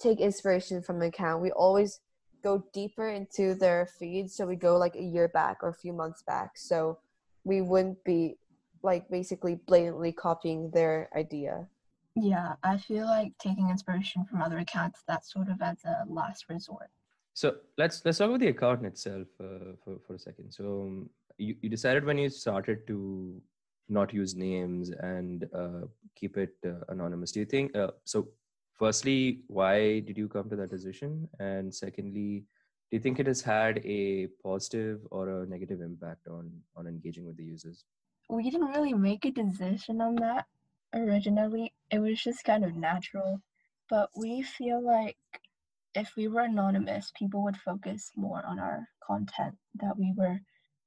take 0.00 0.20
inspiration 0.20 0.82
from 0.82 0.96
an 1.02 1.08
account, 1.08 1.42
we 1.42 1.52
always 1.52 2.00
go 2.44 2.64
deeper 2.72 3.08
into 3.08 3.54
their 3.54 3.86
feed. 3.98 4.30
So 4.30 4.46
we 4.46 4.56
go 4.56 4.76
like 4.84 4.96
a 4.96 5.02
year 5.14 5.28
back 5.28 5.56
or 5.62 5.70
a 5.70 5.80
few 5.84 5.94
months 6.02 6.22
back. 6.22 6.50
So 6.56 6.98
we 7.44 7.62
wouldn't 7.62 8.04
be 8.04 8.36
like 8.82 9.08
basically 9.08 9.54
blatantly 9.70 10.12
copying 10.12 10.70
their 10.70 11.08
idea. 11.16 11.66
Yeah, 12.14 12.50
I 12.62 12.76
feel 12.76 13.06
like 13.06 13.32
taking 13.38 13.70
inspiration 13.70 14.24
from 14.28 14.42
other 14.42 14.58
accounts, 14.58 15.02
that's 15.08 15.32
sort 15.32 15.48
of 15.48 15.60
as 15.60 15.78
a 15.84 16.04
last 16.08 16.44
resort. 16.48 16.90
So 17.32 17.56
let's 17.76 18.04
let's 18.04 18.18
talk 18.18 18.28
about 18.28 18.40
the 18.40 18.52
account 18.54 18.86
itself 18.86 19.26
uh, 19.40 19.72
for 19.82 19.94
for 20.06 20.14
a 20.14 20.18
second. 20.18 20.52
So 20.52 20.64
um, 20.82 21.10
you, 21.38 21.56
you 21.62 21.68
decided 21.68 22.04
when 22.04 22.18
you 22.18 22.28
started 22.30 22.86
to 22.86 23.42
not 23.88 24.14
use 24.14 24.36
names 24.36 24.90
and 24.90 25.48
uh, 25.52 25.82
keep 26.14 26.36
it 26.36 26.54
uh, 26.64 26.84
anonymous. 26.88 27.32
Do 27.32 27.40
you 27.40 27.46
think 27.46 27.76
uh, 27.76 27.90
so? 28.04 28.28
Firstly, 28.78 29.42
why 29.46 30.00
did 30.00 30.18
you 30.18 30.28
come 30.28 30.50
to 30.50 30.56
that 30.56 30.70
decision? 30.70 31.28
And 31.38 31.72
secondly, 31.72 32.44
do 32.90 32.96
you 32.96 33.00
think 33.00 33.18
it 33.18 33.26
has 33.26 33.40
had 33.40 33.78
a 33.84 34.28
positive 34.42 35.00
or 35.10 35.28
a 35.28 35.46
negative 35.46 35.80
impact 35.80 36.26
on 36.28 36.50
on 36.76 36.86
engaging 36.86 37.24
with 37.26 37.36
the 37.36 37.44
users? 37.44 37.84
We 38.28 38.50
didn't 38.50 38.74
really 38.74 38.94
make 38.94 39.24
a 39.24 39.30
decision 39.30 40.00
on 40.00 40.16
that 40.16 40.46
originally. 40.94 41.72
It 41.90 42.00
was 42.00 42.22
just 42.22 42.44
kind 42.44 42.64
of 42.64 42.74
natural, 42.74 43.40
but 43.88 44.10
we 44.16 44.42
feel 44.42 44.84
like 44.84 45.16
if 45.94 46.16
we 46.16 46.26
were 46.26 46.42
anonymous, 46.42 47.12
people 47.16 47.44
would 47.44 47.56
focus 47.56 48.10
more 48.16 48.44
on 48.44 48.58
our 48.58 48.88
content 49.06 49.54
that 49.76 49.96
we 49.96 50.12
were 50.16 50.40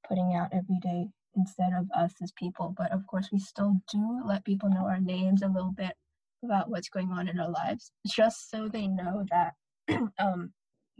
putting 0.07 0.35
out 0.35 0.49
every 0.51 0.79
day 0.81 1.07
instead 1.35 1.71
of 1.73 1.87
us 1.95 2.13
as 2.21 2.31
people. 2.33 2.73
But 2.77 2.91
of 2.91 3.07
course, 3.07 3.29
we 3.31 3.39
still 3.39 3.79
do 3.91 4.21
let 4.25 4.43
people 4.43 4.69
know 4.69 4.87
our 4.87 4.99
names 4.99 5.41
a 5.41 5.47
little 5.47 5.71
bit 5.71 5.95
about 6.43 6.69
what's 6.69 6.89
going 6.89 7.11
on 7.11 7.27
in 7.27 7.39
our 7.39 7.49
lives, 7.49 7.91
just 8.05 8.49
so 8.49 8.67
they 8.67 8.87
know 8.87 9.25
that 9.31 9.53
um, 10.19 10.51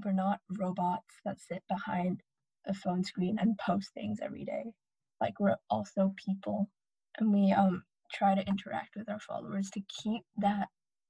we're 0.04 0.12
not 0.12 0.40
robots 0.58 1.16
that 1.26 1.40
sit 1.40 1.64
behind 1.70 2.22
a 2.68 2.74
phone 2.74 3.04
screen 3.04 3.38
and 3.40 3.58
post 3.58 3.90
things 3.94 4.20
every 4.22 4.44
day. 4.44 4.66
Like 5.22 5.40
we're 5.40 5.58
also 5.70 6.14
people, 6.24 6.70
and 7.18 7.34
we 7.34 7.52
um, 7.52 7.84
try 8.14 8.36
to 8.36 8.48
interact 8.48 8.96
with 8.96 9.10
our 9.10 9.20
followers 9.20 9.70
to 9.72 9.82
keep 10.04 10.24
that 10.38 10.68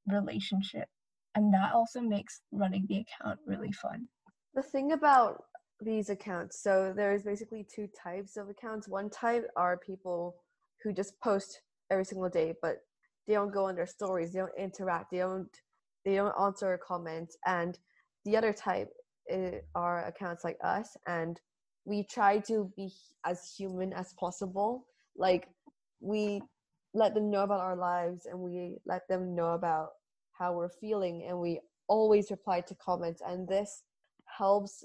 relationship, 0.07 0.87
and 1.35 1.53
that 1.53 1.73
also 1.73 2.01
makes 2.01 2.41
running 2.51 2.85
the 2.87 3.03
account 3.03 3.39
really 3.45 3.71
fun. 3.71 4.07
The 4.53 4.63
thing 4.63 4.93
about 4.93 5.43
these 5.81 6.09
accounts. 6.09 6.61
So 6.61 6.93
there's 6.95 7.23
basically 7.23 7.63
two 7.63 7.87
types 7.87 8.37
of 8.37 8.49
accounts. 8.49 8.87
One 8.87 9.09
type 9.09 9.45
are 9.55 9.77
people 9.77 10.35
who 10.83 10.93
just 10.93 11.19
post 11.19 11.61
every 11.91 12.05
single 12.05 12.29
day, 12.29 12.55
but 12.61 12.77
they 13.27 13.33
don't 13.33 13.53
go 13.53 13.65
on 13.65 13.75
their 13.75 13.87
stories, 13.87 14.31
they 14.31 14.39
don't 14.39 14.57
interact, 14.57 15.11
they 15.11 15.19
don't 15.19 15.49
they 16.05 16.15
don't 16.15 16.33
answer 16.39 16.79
comments. 16.85 17.37
And 17.45 17.77
the 18.23 18.37
other 18.37 18.53
type 18.53 18.89
eh, 19.29 19.59
are 19.75 20.05
accounts 20.05 20.43
like 20.43 20.57
us, 20.63 20.95
and 21.05 21.39
we 21.85 22.03
try 22.03 22.39
to 22.39 22.71
be 22.77 22.89
as 23.25 23.53
human 23.57 23.93
as 23.93 24.13
possible. 24.19 24.85
Like 25.17 25.49
we 25.99 26.41
let 26.93 27.13
them 27.13 27.29
know 27.29 27.43
about 27.43 27.59
our 27.59 27.75
lives, 27.75 28.25
and 28.25 28.39
we 28.39 28.77
let 28.85 29.07
them 29.09 29.35
know 29.35 29.49
about 29.53 29.89
how 30.31 30.53
we're 30.53 30.69
feeling, 30.69 31.25
and 31.27 31.39
we 31.39 31.59
always 31.89 32.31
reply 32.31 32.61
to 32.61 32.75
comments, 32.75 33.21
and 33.25 33.47
this 33.47 33.83
helps 34.37 34.83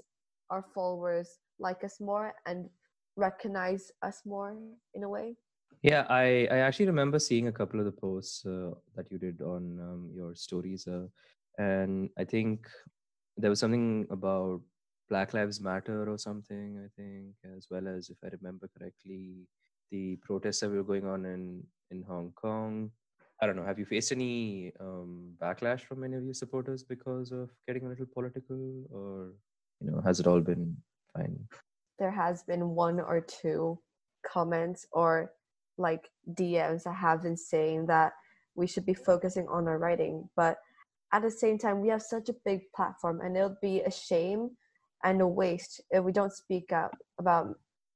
our 0.49 0.65
followers 0.73 1.39
like 1.59 1.83
us 1.83 1.99
more 1.99 2.33
and 2.45 2.69
recognize 3.15 3.91
us 4.01 4.21
more 4.25 4.57
in 4.95 5.03
a 5.03 5.09
way 5.09 5.35
yeah 5.83 6.05
i 6.09 6.47
i 6.51 6.57
actually 6.57 6.87
remember 6.87 7.19
seeing 7.19 7.47
a 7.47 7.51
couple 7.51 7.79
of 7.79 7.85
the 7.85 7.91
posts 7.91 8.45
uh, 8.45 8.71
that 8.95 9.11
you 9.11 9.17
did 9.17 9.41
on 9.41 9.79
um, 9.79 10.09
your 10.13 10.33
stories 10.33 10.87
uh, 10.87 11.07
and 11.57 12.09
i 12.17 12.23
think 12.23 12.67
there 13.37 13.49
was 13.49 13.59
something 13.59 14.07
about 14.09 14.61
black 15.09 15.33
lives 15.33 15.59
matter 15.61 16.09
or 16.09 16.17
something 16.17 16.79
i 16.83 16.89
think 16.99 17.35
as 17.57 17.67
well 17.69 17.87
as 17.87 18.09
if 18.09 18.17
i 18.23 18.29
remember 18.29 18.69
correctly 18.77 19.47
the 19.93 20.15
protests 20.27 20.61
that 20.61 20.69
were 20.69 20.83
going 20.91 21.05
on 21.05 21.25
in 21.25 21.63
in 21.91 22.01
hong 22.01 22.31
kong. 22.41 22.91
I 23.41 23.45
don't 23.45 23.55
know 23.55 23.65
have 23.65 23.79
you 23.79 23.85
faced 23.85 24.11
any 24.11 24.71
um, 24.79 25.33
backlash 25.41 25.81
from 25.81 26.03
any 26.03 26.15
of 26.15 26.23
your 26.23 26.33
supporters 26.33 26.83
because 26.83 27.31
of 27.31 27.49
getting 27.67 27.85
a 27.85 27.89
little 27.89 28.07
political 28.17 28.61
or 28.89 29.33
you 29.81 29.91
know 29.91 30.01
has 30.01 30.19
it 30.19 30.27
all 30.27 30.39
been 30.39 30.75
fine? 31.15 31.37
There 31.99 32.15
has 32.23 32.43
been 32.43 32.69
one 32.69 32.99
or 32.99 33.21
two 33.21 33.79
comments 34.25 34.87
or 34.91 35.33
like 35.77 36.09
dms 36.35 36.83
that 36.83 36.95
have 36.95 37.23
been 37.23 37.37
saying 37.37 37.85
that 37.85 38.13
we 38.55 38.67
should 38.67 38.85
be 38.85 38.93
focusing 38.93 39.47
on 39.47 39.67
our 39.67 39.77
writing 39.77 40.27
but 40.35 40.57
at 41.11 41.21
the 41.21 41.31
same 41.31 41.57
time 41.57 41.81
we 41.81 41.89
have 41.89 42.01
such 42.01 42.29
a 42.29 42.35
big 42.45 42.61
platform 42.75 43.21
and 43.21 43.37
it 43.37 43.43
would 43.43 43.61
be 43.61 43.81
a 43.81 43.91
shame 43.91 44.49
and 45.03 45.21
a 45.21 45.27
waste 45.27 45.81
if 45.91 46.03
we 46.03 46.11
don't 46.11 46.33
speak 46.33 46.71
up 46.71 46.95
about 47.19 47.55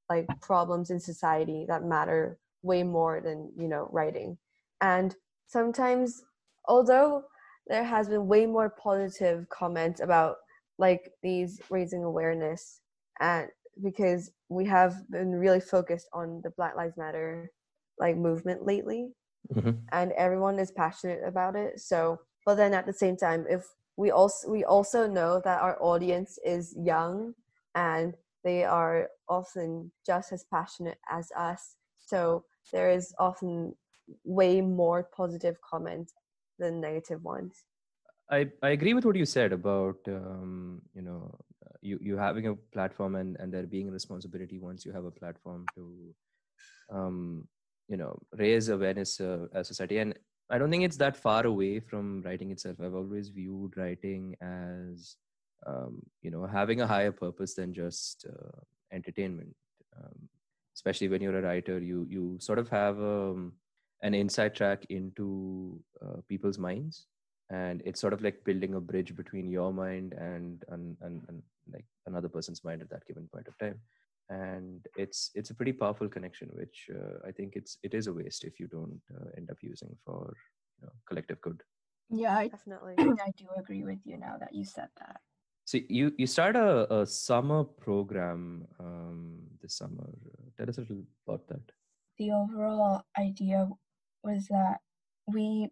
like 0.10 0.28
problems 0.42 0.90
in 0.90 1.00
society 1.00 1.66
that 1.68 1.84
matter 1.84 2.38
way 2.62 2.84
more 2.84 3.22
than 3.22 3.52
you 3.58 3.68
know 3.68 3.90
writing. 3.92 4.38
And 4.82 5.16
sometimes 5.48 6.24
although 6.68 7.24
there 7.68 7.84
has 7.84 8.08
been 8.08 8.28
way 8.28 8.46
more 8.46 8.70
positive 8.70 9.48
comments 9.50 10.00
about 10.00 10.38
like 10.78 11.12
these 11.24 11.60
raising 11.70 12.04
awareness 12.04 12.82
and 13.20 13.48
because 13.84 14.32
we 14.50 14.66
have 14.66 15.10
been 15.10 15.32
really 15.32 15.60
focused 15.60 16.08
on 16.14 16.42
the 16.44 16.52
black 16.52 16.76
lives 16.76 16.98
matter 16.98 17.52
like 18.00 18.18
movement 18.18 18.66
lately 18.66 19.10
mm-hmm. 19.54 19.72
and 19.92 20.12
everyone 20.14 20.60
is 20.60 20.72
passionate 20.72 21.22
about 21.26 21.56
it 21.56 21.80
so 21.80 22.20
but 22.46 22.56
then 22.56 22.74
at 22.74 22.86
the 22.86 22.94
same 22.94 23.18
time 23.18 23.46
if 23.50 23.64
we 23.98 24.12
also 24.12 24.50
we 24.50 24.64
also 24.64 25.08
know 25.08 25.42
that 25.44 25.62
our 25.62 25.82
audience 25.82 26.38
is 26.46 26.76
young 26.78 27.34
and 27.76 28.16
they 28.44 28.64
are 28.64 29.10
often 29.28 29.92
just 30.06 30.32
as 30.32 30.46
passionate 30.52 30.98
as 31.10 31.32
us 31.38 31.76
so 31.98 32.44
there 32.72 32.90
is 32.90 33.14
often 33.20 33.76
way 34.24 34.62
more 34.62 35.10
positive 35.16 35.58
comments 35.62 36.14
than 36.60 36.80
negative 36.80 37.24
ones 37.24 37.66
I, 38.30 38.50
I 38.62 38.70
agree 38.70 38.94
with 38.94 39.06
what 39.06 39.16
you 39.16 39.26
said 39.26 39.54
about 39.54 39.98
um, 40.08 40.82
you 40.94 41.02
know 41.02 41.34
you 41.82 41.98
you 42.02 42.18
having 42.18 42.48
a 42.48 42.56
platform 42.74 43.16
and 43.16 43.38
and 43.40 43.54
there 43.54 43.64
being 43.64 43.90
a 43.90 43.92
responsibility 43.92 44.60
once 44.60 44.86
you 44.86 44.92
have 44.92 45.06
a 45.06 45.12
platform 45.12 45.66
to 45.76 46.14
um, 46.92 47.48
you 47.88 47.98
know 47.98 48.18
raise 48.38 48.70
awareness 48.70 49.20
uh, 49.20 49.48
as 49.54 49.68
society. 49.68 50.00
And 50.00 50.14
i 50.50 50.58
don't 50.58 50.72
think 50.72 50.84
it's 50.84 50.98
that 50.98 51.18
far 51.18 51.46
away 51.46 51.80
from 51.80 52.22
writing 52.24 52.52
itself. 52.52 52.78
I've 52.82 52.96
always 52.96 53.30
viewed 53.30 53.78
writing 53.78 54.36
as 54.42 55.16
um, 55.66 56.02
you 56.22 56.32
know 56.32 56.46
having 56.46 56.82
a 56.82 56.88
higher 56.88 57.12
purpose 57.12 57.54
than 57.56 57.74
just 57.74 58.26
uh, 58.30 58.60
entertainment. 58.92 59.56
Um, 59.98 60.30
especially 60.76 61.08
when 61.08 61.22
you're 61.22 61.40
a 61.40 61.42
writer 61.42 61.80
you 61.80 62.06
you 62.10 62.38
sort 62.40 62.60
of 62.60 62.70
have 62.70 63.00
um, 63.00 63.54
an 64.04 64.14
inside 64.14 64.56
track 64.56 64.86
into 64.90 65.80
uh, 66.02 66.22
people's 66.28 66.58
minds. 66.58 67.08
And 67.50 67.82
it's 67.86 68.02
sort 68.02 68.14
of 68.14 68.22
like 68.22 68.44
building 68.44 68.76
a 68.76 68.82
bridge 68.82 69.16
between 69.16 69.48
your 69.48 69.72
mind 69.72 70.14
and, 70.14 70.64
and, 70.68 70.98
and, 71.02 71.24
and 71.30 71.42
like 71.72 71.86
another 72.06 72.28
person's 72.28 72.64
mind 72.64 72.82
at 72.82 72.90
that 72.90 73.08
given 73.08 73.30
point 73.32 73.48
of 73.48 73.58
time 73.58 73.80
and 74.30 74.86
it's 74.98 75.32
it's 75.36 75.50
a 75.52 75.56
pretty 75.56 75.74
powerful 75.74 76.08
connection 76.10 76.50
which 76.54 76.90
uh, 76.94 77.18
i 77.28 77.32
think 77.32 77.56
it's 77.56 77.78
it 77.84 77.94
is 77.94 78.08
a 78.08 78.14
waste 78.14 78.44
if 78.44 78.60
you 78.60 78.68
don't 78.68 79.02
uh, 79.16 79.30
end 79.38 79.50
up 79.50 79.58
using 79.62 79.96
for 80.06 80.34
you 80.80 80.86
know 80.88 80.94
collective 81.08 81.40
good 81.42 81.62
Yeah, 82.10 82.38
I, 82.38 82.48
Definitely. 82.48 82.96
I 83.00 83.32
do 83.38 83.46
agree 83.58 83.84
with 83.84 84.00
you 84.06 84.18
now 84.18 84.36
that 84.40 84.54
you 84.58 84.64
said 84.66 84.90
that. 85.00 85.18
so 85.66 85.78
you 85.90 86.12
you 86.18 86.28
start 86.28 86.56
a, 86.56 86.70
a 87.00 87.06
summer 87.06 87.64
program 87.64 88.66
um, 88.80 89.42
this 89.62 89.76
summer 89.82 90.08
tell 90.58 90.70
us 90.70 90.78
a 90.78 90.82
little 90.82 91.04
about 91.28 91.48
that 91.48 91.66
The 92.20 92.32
overall 92.32 93.02
idea 93.18 93.68
was 94.24 94.48
that 94.48 94.78
we 95.36 95.70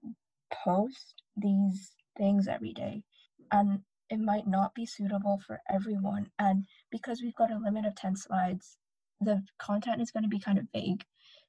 post 0.66 1.24
these 1.46 1.80
things 2.18 2.48
every 2.48 2.74
day 2.74 3.04
and 3.52 3.80
it 4.10 4.20
might 4.20 4.48
not 4.48 4.74
be 4.76 4.86
suitable 4.86 5.42
for 5.46 5.62
everyone 5.70 6.30
and 6.40 6.66
because 6.92 7.22
we've 7.22 7.36
got 7.36 7.52
a 7.52 7.58
limit 7.58 7.86
of 7.86 7.96
10 7.96 8.16
slides 8.16 8.78
the 9.22 9.44
content 9.58 10.02
is 10.02 10.12
going 10.12 10.24
to 10.24 10.30
be 10.30 10.40
kind 10.40 10.58
of 10.58 10.68
vague. 10.74 11.04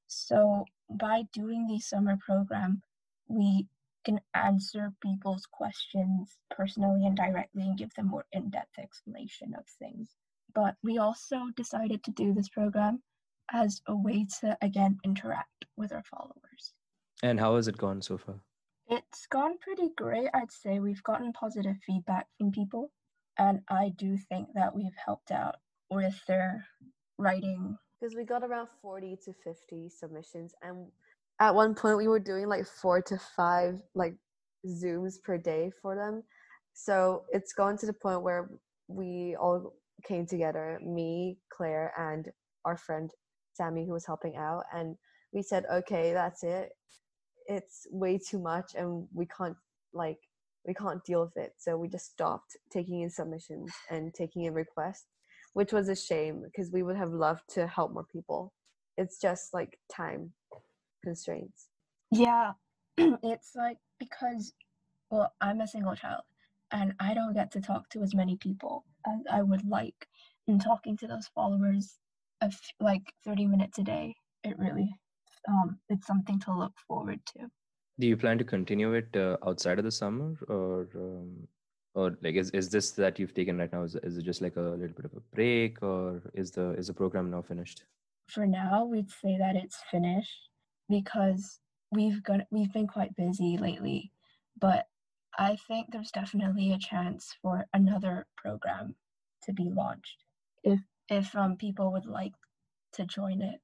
So 0.07 0.65
by 0.89 1.25
doing 1.33 1.67
the 1.67 1.81
summer 1.81 2.17
program 2.25 2.83
we 3.29 3.67
can 4.05 4.21
answer 4.35 4.93
people's 5.03 5.47
questions 5.51 6.39
personally 6.51 7.05
and 7.05 7.17
directly 7.17 7.63
and 7.63 7.77
give 7.77 7.93
them 7.95 8.07
more 8.07 8.25
in-depth 8.33 8.79
explanation 8.79 9.53
of 9.59 9.65
things. 9.81 10.15
But 10.55 10.77
we 10.85 10.99
also 10.99 11.49
decided 11.57 12.05
to 12.05 12.13
do 12.13 12.33
this 12.33 12.49
program 12.49 13.03
as 13.53 13.83
a 13.89 13.97
way 13.97 14.27
to 14.41 14.57
again 14.63 14.99
interact 15.05 15.67
with 15.77 15.93
our 15.93 16.05
followers. 16.05 16.73
And 17.23 17.41
how 17.41 17.57
has 17.57 17.67
it 17.67 17.77
gone 17.77 18.01
so 18.01 18.17
far 18.17 18.41
it's 18.89 19.27
gone 19.27 19.59
pretty 19.59 19.91
great, 19.97 20.29
I'd 20.35 20.53
say. 20.53 20.79
We've 20.79 21.03
gotten 21.03 21.33
positive 21.33 21.77
feedback 21.87 22.27
from 22.39 22.53
people, 22.53 22.91
and 23.39 23.61
I 23.69 23.93
do 23.97 24.17
think 24.17 24.49
that 24.55 24.75
we've 24.75 24.95
helped 25.05 25.31
out 25.31 25.57
with 25.91 26.15
their 26.27 26.65
writing. 27.19 27.77
Because 28.01 28.15
we 28.15 28.25
got 28.25 28.45
around 28.45 28.69
40 28.83 29.19
to 29.25 29.33
50 29.33 29.89
submissions, 29.89 30.55
and 30.63 30.87
at 31.41 31.55
one 31.55 31.75
point 31.75 31.99
we 31.99 32.09
were 32.09 32.21
doing 32.21 32.49
like 32.49 32.67
four 32.67 33.03
to 33.03 33.19
five 33.37 33.81
like 33.95 34.15
Zooms 34.67 35.23
per 35.23 35.39
day 35.39 35.71
for 35.83 35.97
them. 35.97 36.23
So 36.75 37.25
it's 37.33 37.53
gone 37.53 37.77
to 37.79 37.87
the 37.87 37.93
point 37.93 38.23
where 38.23 38.51
we 38.89 39.37
all 39.41 39.75
came 40.07 40.27
together 40.27 40.79
me, 40.85 41.39
Claire, 41.51 41.93
and 41.99 42.31
our 42.65 42.77
friend 42.77 43.11
Sammy, 43.55 43.87
who 43.87 43.93
was 43.93 44.07
helping 44.07 44.37
out, 44.37 44.65
and 44.73 44.97
we 45.33 45.43
said, 45.43 45.65
okay, 45.73 46.13
that's 46.13 46.45
it 46.45 46.71
it's 47.49 47.87
way 47.91 48.19
too 48.19 48.39
much 48.39 48.75
and 48.75 49.07
we 49.15 49.27
can't 49.27 49.57
like 49.93 50.19
we 50.67 50.75
can't 50.75 51.05
deal 51.05 51.23
with 51.25 51.37
it. 51.37 51.55
So 51.59 51.77
we 51.77 51.89
just 51.89 52.11
stopped 52.11 52.57
taking 52.73 53.03
in 53.03 53.11
submissions 53.11 53.73
and 53.91 54.13
taking 54.13 54.43
in 54.43 54.55
requests 54.55 55.07
which 55.57 55.73
was 55.73 55.89
a 55.89 55.97
shame 55.97 56.43
because 56.45 56.71
we 56.71 56.83
would 56.83 56.99
have 56.99 57.15
loved 57.15 57.41
to 57.49 57.67
help 57.67 57.91
more 57.91 58.05
people. 58.05 58.53
It's 58.99 59.19
just 59.19 59.55
like 59.55 59.79
time 59.91 60.31
constraints. 61.03 61.69
Yeah, 62.11 62.53
it's 62.99 63.53
like 63.57 63.79
because, 63.99 64.53
well, 65.11 65.33
I'm 65.41 65.63
a 65.63 65.67
single 65.67 65.97
child 65.97 66.25
and 66.73 66.93
I 67.01 67.15
don't 67.15 67.33
get 67.33 67.51
to 67.53 67.63
talk 67.63 67.89
to 67.93 68.03
as 68.03 68.15
many 68.15 68.37
people 68.37 68.85
as 69.07 69.21
I 69.33 69.41
would 69.43 69.67
like. 69.67 70.07
And 70.47 70.63
talking 70.63 70.95
to 70.99 71.07
those 71.07 71.31
followers 71.35 71.95
of 72.43 72.55
like 72.79 73.15
30 73.25 73.47
minutes 73.47 73.79
a 73.79 73.83
day, 73.83 74.15
it 74.45 74.59
really, 74.59 74.95
um, 75.49 75.79
it's 75.89 76.07
something 76.07 76.39
to 76.41 76.53
look 76.53 76.73
forward 76.89 77.21
to. 77.33 77.51
do 77.99 78.07
you 78.07 78.17
plan 78.23 78.39
to 78.39 78.45
continue 78.45 78.93
it 79.01 79.17
uh, 79.17 79.37
outside 79.51 79.79
of 79.79 79.85
the 79.85 79.91
summer 79.99 80.29
or 80.49 80.89
um, 80.95 81.29
or 81.95 82.07
like 82.25 82.35
is, 82.35 82.51
is 82.51 82.69
this 82.69 82.91
that 83.03 83.19
you've 83.19 83.33
taken 83.35 83.57
right 83.59 83.73
now 83.73 83.83
is, 83.83 83.95
is 84.09 84.19
it 84.19 84.25
just 84.31 84.43
like 84.43 84.57
a 84.57 84.61
little 84.61 84.97
bit 84.99 85.07
of 85.07 85.15
a 85.21 85.23
break 85.35 85.83
or 85.83 86.21
is 86.35 86.51
the 86.51 86.67
is 86.73 86.89
the 86.89 86.93
program 87.03 87.31
now 87.31 87.41
finished 87.43 87.85
for 88.35 88.47
now 88.47 88.85
we'd 88.85 89.11
say 89.23 89.39
that 89.39 89.57
it's 89.57 89.79
finished 89.91 90.51
because 90.91 91.61
we've 91.93 92.23
got 92.23 92.41
we've 92.51 92.73
been 92.73 92.87
quite 92.97 93.17
busy 93.17 93.57
lately 93.57 94.13
but 94.61 94.87
i 95.39 95.57
think 95.67 95.87
there's 95.89 96.11
definitely 96.11 96.73
a 96.73 96.79
chance 96.91 97.35
for 97.41 97.65
another 97.73 98.27
program 98.37 98.95
to 99.43 99.53
be 99.53 99.71
launched 99.81 100.25
if 100.65 100.81
if 101.09 101.35
um 101.37 101.57
people 101.57 101.93
would 101.93 102.07
like 102.21 102.35
to 102.93 103.07
join 103.07 103.41
it 103.41 103.61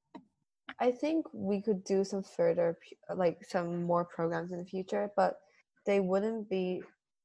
i 0.81 0.91
think 0.91 1.27
we 1.33 1.61
could 1.61 1.83
do 1.85 2.05
some 2.05 2.23
further 2.23 2.77
like 3.15 3.39
some 3.49 3.83
more 3.83 4.05
programs 4.05 4.53
in 4.53 4.59
the 4.59 4.65
future 4.65 5.11
but 5.17 5.41
they 5.87 6.01
wouldn't 6.01 6.49
be 6.49 6.83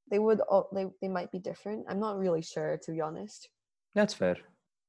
they 0.09 0.19
would 0.19 0.39
all 0.41 0.69
they, 0.73 0.85
they 1.01 1.07
might 1.07 1.31
be 1.31 1.39
different. 1.39 1.85
I'm 1.89 1.99
not 1.99 2.17
really 2.17 2.41
sure 2.41 2.79
to 2.83 2.91
be 2.91 3.01
honest. 3.01 3.49
That's 3.93 4.13
fair. 4.13 4.37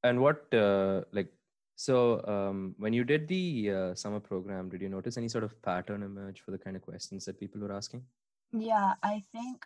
And 0.03 0.21
what 0.21 0.53
uh, 0.53 1.01
like 1.11 1.31
so 1.75 2.25
um, 2.25 2.75
when 2.77 2.93
you 2.93 3.03
did 3.03 3.27
the 3.27 3.71
uh, 3.71 3.95
summer 3.95 4.19
program 4.19 4.69
did 4.69 4.81
you 4.81 4.89
notice 4.89 5.17
any 5.17 5.29
sort 5.29 5.43
of 5.43 5.61
pattern 5.61 6.03
emerge 6.03 6.41
for 6.41 6.51
the 6.51 6.57
kind 6.57 6.75
of 6.75 6.81
questions 6.81 7.25
that 7.25 7.39
people 7.39 7.61
were 7.61 7.73
asking? 7.73 8.03
Yeah 8.51 8.93
i 9.03 9.21
think 9.31 9.65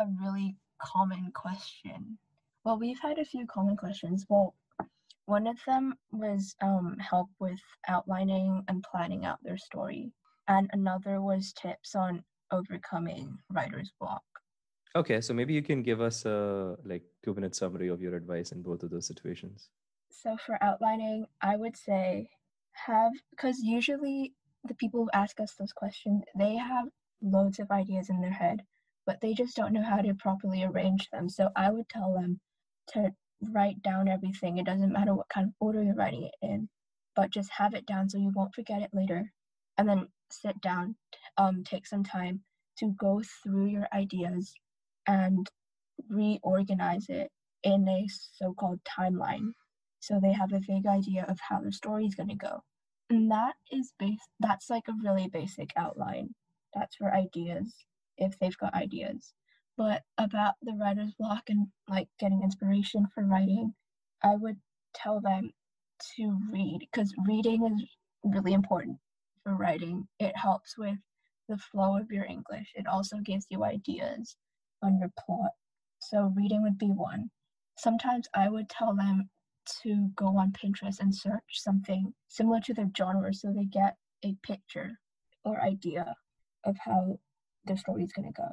a 0.00 0.06
really 0.20 0.56
common 0.82 1.30
question 1.32 2.18
well 2.64 2.78
we've 2.78 2.98
had 3.00 3.18
a 3.18 3.24
few 3.24 3.46
common 3.46 3.76
questions. 3.76 4.26
Well 4.28 4.54
one 5.26 5.46
of 5.46 5.58
them 5.66 5.94
was 6.12 6.54
um, 6.62 6.96
help 6.98 7.28
with 7.40 7.60
outlining 7.88 8.64
and 8.68 8.84
planning 8.90 9.24
out 9.24 9.38
their 9.42 9.58
story 9.58 10.12
and 10.48 10.68
another 10.72 11.20
was 11.20 11.52
tips 11.52 11.94
on 11.94 12.22
overcoming 12.52 13.38
writer's 13.50 13.92
block 14.00 14.22
okay 14.96 15.20
so 15.20 15.34
maybe 15.34 15.54
you 15.54 15.62
can 15.62 15.82
give 15.82 16.00
us 16.00 16.24
a 16.26 16.76
like 16.84 17.02
two 17.24 17.34
minute 17.34 17.54
summary 17.54 17.88
of 17.88 18.00
your 18.00 18.14
advice 18.14 18.52
in 18.52 18.62
both 18.62 18.82
of 18.82 18.90
those 18.90 19.06
situations 19.06 19.70
So 20.10 20.36
for 20.38 20.62
outlining, 20.62 21.26
I 21.42 21.56
would 21.56 21.76
say 21.76 22.28
have 22.86 23.12
because 23.30 23.58
usually 23.60 24.34
the 24.64 24.74
people 24.74 25.04
who 25.04 25.10
ask 25.12 25.40
us 25.40 25.54
those 25.54 25.72
questions, 25.72 26.22
they 26.36 26.56
have 26.56 26.88
loads 27.22 27.58
of 27.58 27.70
ideas 27.70 28.08
in 28.08 28.20
their 28.20 28.32
head, 28.32 28.62
but 29.06 29.20
they 29.20 29.34
just 29.34 29.56
don't 29.56 29.72
know 29.72 29.82
how 29.82 30.00
to 30.00 30.14
properly 30.14 30.62
arrange 30.64 31.08
them. 31.10 31.28
So 31.28 31.50
I 31.56 31.70
would 31.70 31.88
tell 31.88 32.14
them 32.14 32.40
to 32.92 33.12
write 33.52 33.82
down 33.82 34.08
everything. 34.08 34.58
It 34.58 34.66
doesn't 34.66 34.92
matter 34.92 35.14
what 35.14 35.28
kind 35.28 35.48
of 35.48 35.54
order 35.60 35.82
you're 35.82 35.94
writing 35.94 36.24
it 36.24 36.34
in, 36.46 36.68
but 37.16 37.30
just 37.30 37.50
have 37.52 37.74
it 37.74 37.86
down 37.86 38.08
so 38.08 38.18
you 38.18 38.32
won't 38.34 38.54
forget 38.54 38.82
it 38.82 38.90
later. 38.92 39.32
And 39.78 39.88
then 39.88 40.08
sit 40.30 40.60
down, 40.60 40.96
um, 41.36 41.64
take 41.64 41.86
some 41.86 42.04
time 42.04 42.42
to 42.78 42.92
go 42.98 43.22
through 43.42 43.66
your 43.66 43.88
ideas 43.92 44.54
and 45.06 45.48
reorganize 46.08 47.06
it 47.08 47.30
in 47.62 47.88
a 47.88 48.06
so-called 48.38 48.80
timeline 48.84 49.52
so 50.00 50.20
they 50.20 50.32
have 50.32 50.52
a 50.52 50.60
vague 50.60 50.86
idea 50.86 51.24
of 51.28 51.38
how 51.48 51.60
the 51.60 51.72
story 51.72 52.04
is 52.04 52.14
going 52.14 52.28
to 52.28 52.34
go 52.34 52.62
and 53.10 53.30
that 53.30 53.54
is 53.72 53.92
base 53.98 54.18
that's 54.40 54.68
like 54.68 54.84
a 54.88 54.94
really 55.02 55.28
basic 55.28 55.70
outline 55.76 56.28
that's 56.74 56.96
for 56.96 57.14
ideas 57.14 57.74
if 58.18 58.38
they've 58.38 58.58
got 58.58 58.74
ideas 58.74 59.32
but 59.76 60.02
about 60.18 60.54
the 60.62 60.72
writer's 60.72 61.14
block 61.18 61.44
and 61.48 61.66
like 61.88 62.08
getting 62.18 62.42
inspiration 62.42 63.06
for 63.14 63.24
writing 63.24 63.74
i 64.22 64.34
would 64.36 64.56
tell 64.94 65.20
them 65.20 65.50
to 66.16 66.38
read 66.50 66.78
because 66.80 67.14
reading 67.26 67.64
is 67.64 67.88
really 68.24 68.52
important 68.52 68.98
for 69.42 69.54
writing. 69.54 70.06
It 70.18 70.36
helps 70.36 70.76
with 70.78 70.98
the 71.48 71.58
flow 71.58 71.98
of 71.98 72.10
your 72.10 72.24
english. 72.24 72.72
It 72.74 72.86
also 72.86 73.18
gives 73.18 73.46
you 73.50 73.64
ideas 73.64 74.36
on 74.82 74.98
your 74.98 75.10
plot. 75.18 75.50
So 76.00 76.32
reading 76.36 76.62
would 76.62 76.78
be 76.78 76.90
one. 76.90 77.30
Sometimes 77.76 78.28
i 78.34 78.48
would 78.48 78.68
tell 78.68 78.94
them 78.94 79.28
to 79.82 80.10
go 80.14 80.36
on 80.36 80.52
Pinterest 80.52 81.00
and 81.00 81.14
search 81.14 81.42
something 81.52 82.12
similar 82.28 82.60
to 82.60 82.74
their 82.74 82.90
genre 82.96 83.32
so 83.32 83.50
they 83.50 83.64
get 83.64 83.96
a 84.22 84.36
picture 84.42 84.98
or 85.44 85.60
idea 85.62 86.14
of 86.64 86.76
how 86.78 87.18
their 87.64 87.76
story 87.76 88.04
is 88.04 88.12
going 88.12 88.30
to 88.30 88.40
go. 88.40 88.48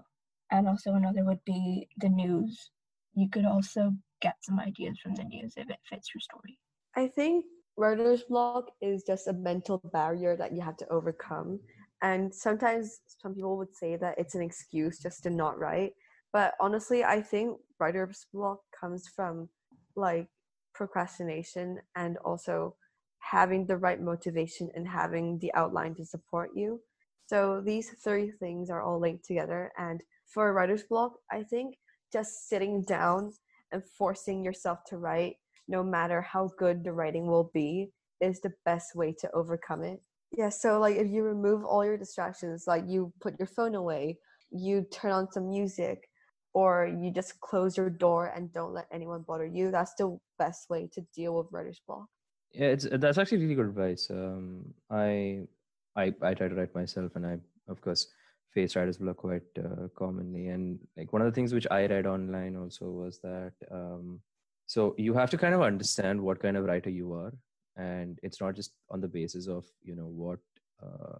And 0.52 0.68
also, 0.68 0.94
another 0.94 1.24
would 1.24 1.44
be 1.46 1.88
the 1.98 2.10
news. 2.10 2.72
You 3.14 3.30
could 3.30 3.46
also 3.46 3.94
get 4.22 4.36
some 4.42 4.60
ideas 4.60 5.00
from 5.02 5.16
the 5.16 5.24
news 5.24 5.54
if 5.58 5.70
it 5.70 5.80
fits 5.90 6.10
your 6.14 6.22
story. 6.22 6.60
I 6.96 7.08
think 7.08 7.46
writer's 7.78 8.24
block 8.24 8.66
is 8.82 9.04
just 9.04 9.28
a 9.28 9.34
mental 9.34 9.82
barrier 9.92 10.36
that 10.38 10.54
you 10.54 10.62
have 10.62 10.78
to 10.78 10.88
overcome. 10.90 11.60
And 12.02 12.34
sometimes 12.34 13.00
some 13.06 13.34
people 13.34 13.58
would 13.58 13.76
say 13.76 13.96
that 13.98 14.16
it's 14.18 14.36
an 14.36 14.42
excuse 14.42 15.00
just 15.00 15.24
to 15.24 15.30
not 15.30 15.58
write. 15.60 15.94
But 16.34 16.54
honestly, 16.60 17.04
I 17.04 17.22
think 17.22 17.58
writer's 17.80 18.26
block 18.34 18.60
comes 18.78 19.08
from 19.08 19.50
like 19.96 20.28
procrastination 20.74 21.80
and 21.96 22.18
also 22.20 22.76
having 23.20 23.66
the 23.66 23.78
right 23.78 24.02
motivation 24.02 24.70
and 24.74 24.88
having 24.88 25.40
the 25.40 25.54
outline 25.54 25.96
to 25.96 26.06
support 26.06 26.52
you. 26.56 26.82
So 27.28 27.62
these 27.64 27.90
three 28.04 28.32
things 28.32 28.70
are 28.70 28.82
all 28.82 29.00
linked 29.00 29.26
together. 29.26 29.72
And 29.78 30.02
for 30.34 30.50
a 30.50 30.54
writer's 30.54 30.84
block, 30.84 31.13
I 31.32 31.44
think 31.44 31.76
just 32.12 32.48
sitting 32.50 32.84
down 32.84 33.34
and 33.72 33.84
forcing 33.98 34.44
yourself 34.44 34.80
to 34.88 34.98
write, 34.98 35.36
no 35.67 35.84
matter 35.84 36.22
how 36.22 36.52
good 36.58 36.84
the 36.84 36.91
writing 36.91 37.28
will 37.28 37.52
be, 37.54 37.91
is 38.20 38.41
the 38.41 38.54
best 38.65 38.96
way 38.96 39.13
to 39.20 39.32
overcome 39.34 39.84
it. 39.84 40.02
Yeah, 40.38 40.50
so 40.50 40.80
like 40.80 40.96
if 40.96 41.08
you 41.10 41.24
remove 41.24 41.65
all 41.65 41.84
your 41.84 41.98
distractions, 41.98 42.65
like 42.67 42.84
you 42.88 43.12
put 43.22 43.38
your 43.39 43.48
phone 43.48 43.76
away, 43.76 44.17
you 44.52 44.86
turn 44.91 45.12
on 45.12 45.32
some 45.32 45.50
music, 45.50 46.08
or 46.54 46.86
you 47.02 47.12
just 47.12 47.39
close 47.39 47.78
your 47.78 47.89
door 47.89 48.32
and 48.36 48.52
don't 48.54 48.74
let 48.74 48.88
anyone 48.91 49.24
bother 49.28 49.46
you, 49.46 49.72
that's 49.72 49.94
the 49.98 50.17
best 50.38 50.70
way 50.70 50.89
to 50.94 51.02
deal 51.15 51.36
with 51.36 51.48
writer's 51.52 51.82
block. 51.88 52.08
Yeah, 52.54 52.67
it's 52.67 52.88
that's 52.91 53.17
actually 53.17 53.39
really 53.39 53.56
good 53.56 53.67
advice. 53.67 54.10
Um, 54.10 54.74
I 54.89 55.48
I 55.96 56.13
I 56.22 56.34
try 56.34 56.50
to 56.50 56.56
write 56.56 56.76
myself, 56.76 57.15
and 57.15 57.26
I 57.26 57.38
of 57.70 57.80
course 57.82 58.08
face 58.54 58.76
writer's 58.76 58.98
block 58.98 59.18
quite 59.18 59.44
uh, 59.58 59.88
commonly. 59.98 60.48
And 60.50 60.80
like 60.98 61.14
one 61.14 61.22
of 61.22 61.28
the 61.28 61.34
things 61.34 61.54
which 61.54 61.68
I 61.72 61.86
read 61.86 62.06
online 62.06 62.56
also 62.56 62.86
was 62.86 63.20
that 63.20 63.54
um, 63.72 64.22
so 64.66 64.96
you 64.98 65.14
have 65.14 65.30
to 65.32 65.38
kind 65.38 65.54
of 65.54 65.62
understand 65.62 66.22
what 66.22 66.42
kind 66.42 66.56
of 66.58 66.66
writer 66.66 66.90
you 66.90 67.14
are, 67.14 67.34
and 67.76 68.20
it's 68.24 68.40
not 68.40 68.56
just 68.56 68.72
on 68.90 69.02
the 69.02 69.08
basis 69.08 69.48
of 69.48 69.66
you 69.84 69.96
know 69.96 70.08
what 70.08 70.40
uh, 70.82 71.20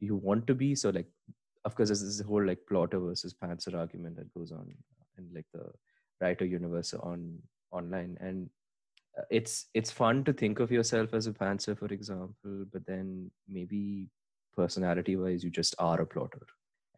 you 0.00 0.16
want 0.16 0.46
to 0.46 0.54
be. 0.54 0.74
So 0.74 0.90
like 0.90 1.06
of 1.64 1.74
course 1.74 1.88
there's 1.88 2.02
this 2.02 2.20
whole 2.26 2.44
like 2.44 2.58
plotter 2.68 2.98
versus 2.98 3.34
pantser 3.34 3.74
argument 3.74 4.16
that 4.16 4.32
goes 4.34 4.52
on 4.52 4.66
in 5.18 5.28
like 5.34 5.46
the 5.52 5.70
writer 6.20 6.44
universe 6.44 6.94
on 6.94 7.38
online 7.72 8.16
and 8.20 8.48
uh, 9.18 9.22
it's 9.30 9.66
it's 9.74 9.90
fun 9.90 10.24
to 10.24 10.32
think 10.32 10.60
of 10.60 10.70
yourself 10.70 11.14
as 11.14 11.26
a 11.26 11.32
pantser 11.32 11.76
for 11.76 11.86
example 11.86 12.64
but 12.72 12.84
then 12.86 13.30
maybe 13.48 14.08
personality 14.56 15.16
wise 15.16 15.44
you 15.44 15.50
just 15.50 15.74
are 15.78 16.00
a 16.00 16.06
plotter 16.06 16.46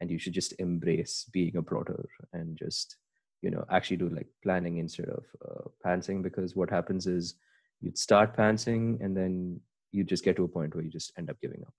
and 0.03 0.11
you 0.11 0.19
should 0.19 0.33
just 0.35 0.55
embrace 0.59 1.27
being 1.33 1.57
a 1.57 1.63
plotter 1.63 2.05
and 2.33 2.59
just 2.59 2.97
you 3.41 3.51
know 3.51 3.65
actually 3.71 3.97
do 3.97 4.09
like 4.09 4.27
planning 4.43 4.79
instead 4.79 5.09
of 5.09 5.25
uh, 5.49 5.69
pantsing 5.87 6.23
because 6.23 6.57
what 6.57 6.71
happens 6.71 7.07
is 7.07 7.35
you'd 7.81 7.97
start 7.99 8.37
pantsing 8.37 9.01
and 9.05 9.17
then 9.17 9.61
you 9.93 10.05
just 10.05 10.25
get 10.25 10.37
to 10.37 10.45
a 10.45 10.49
point 10.49 10.75
where 10.75 10.85
you 10.85 10.91
just 10.91 11.13
end 11.19 11.31
up 11.31 11.41
giving 11.41 11.63
up. 11.67 11.75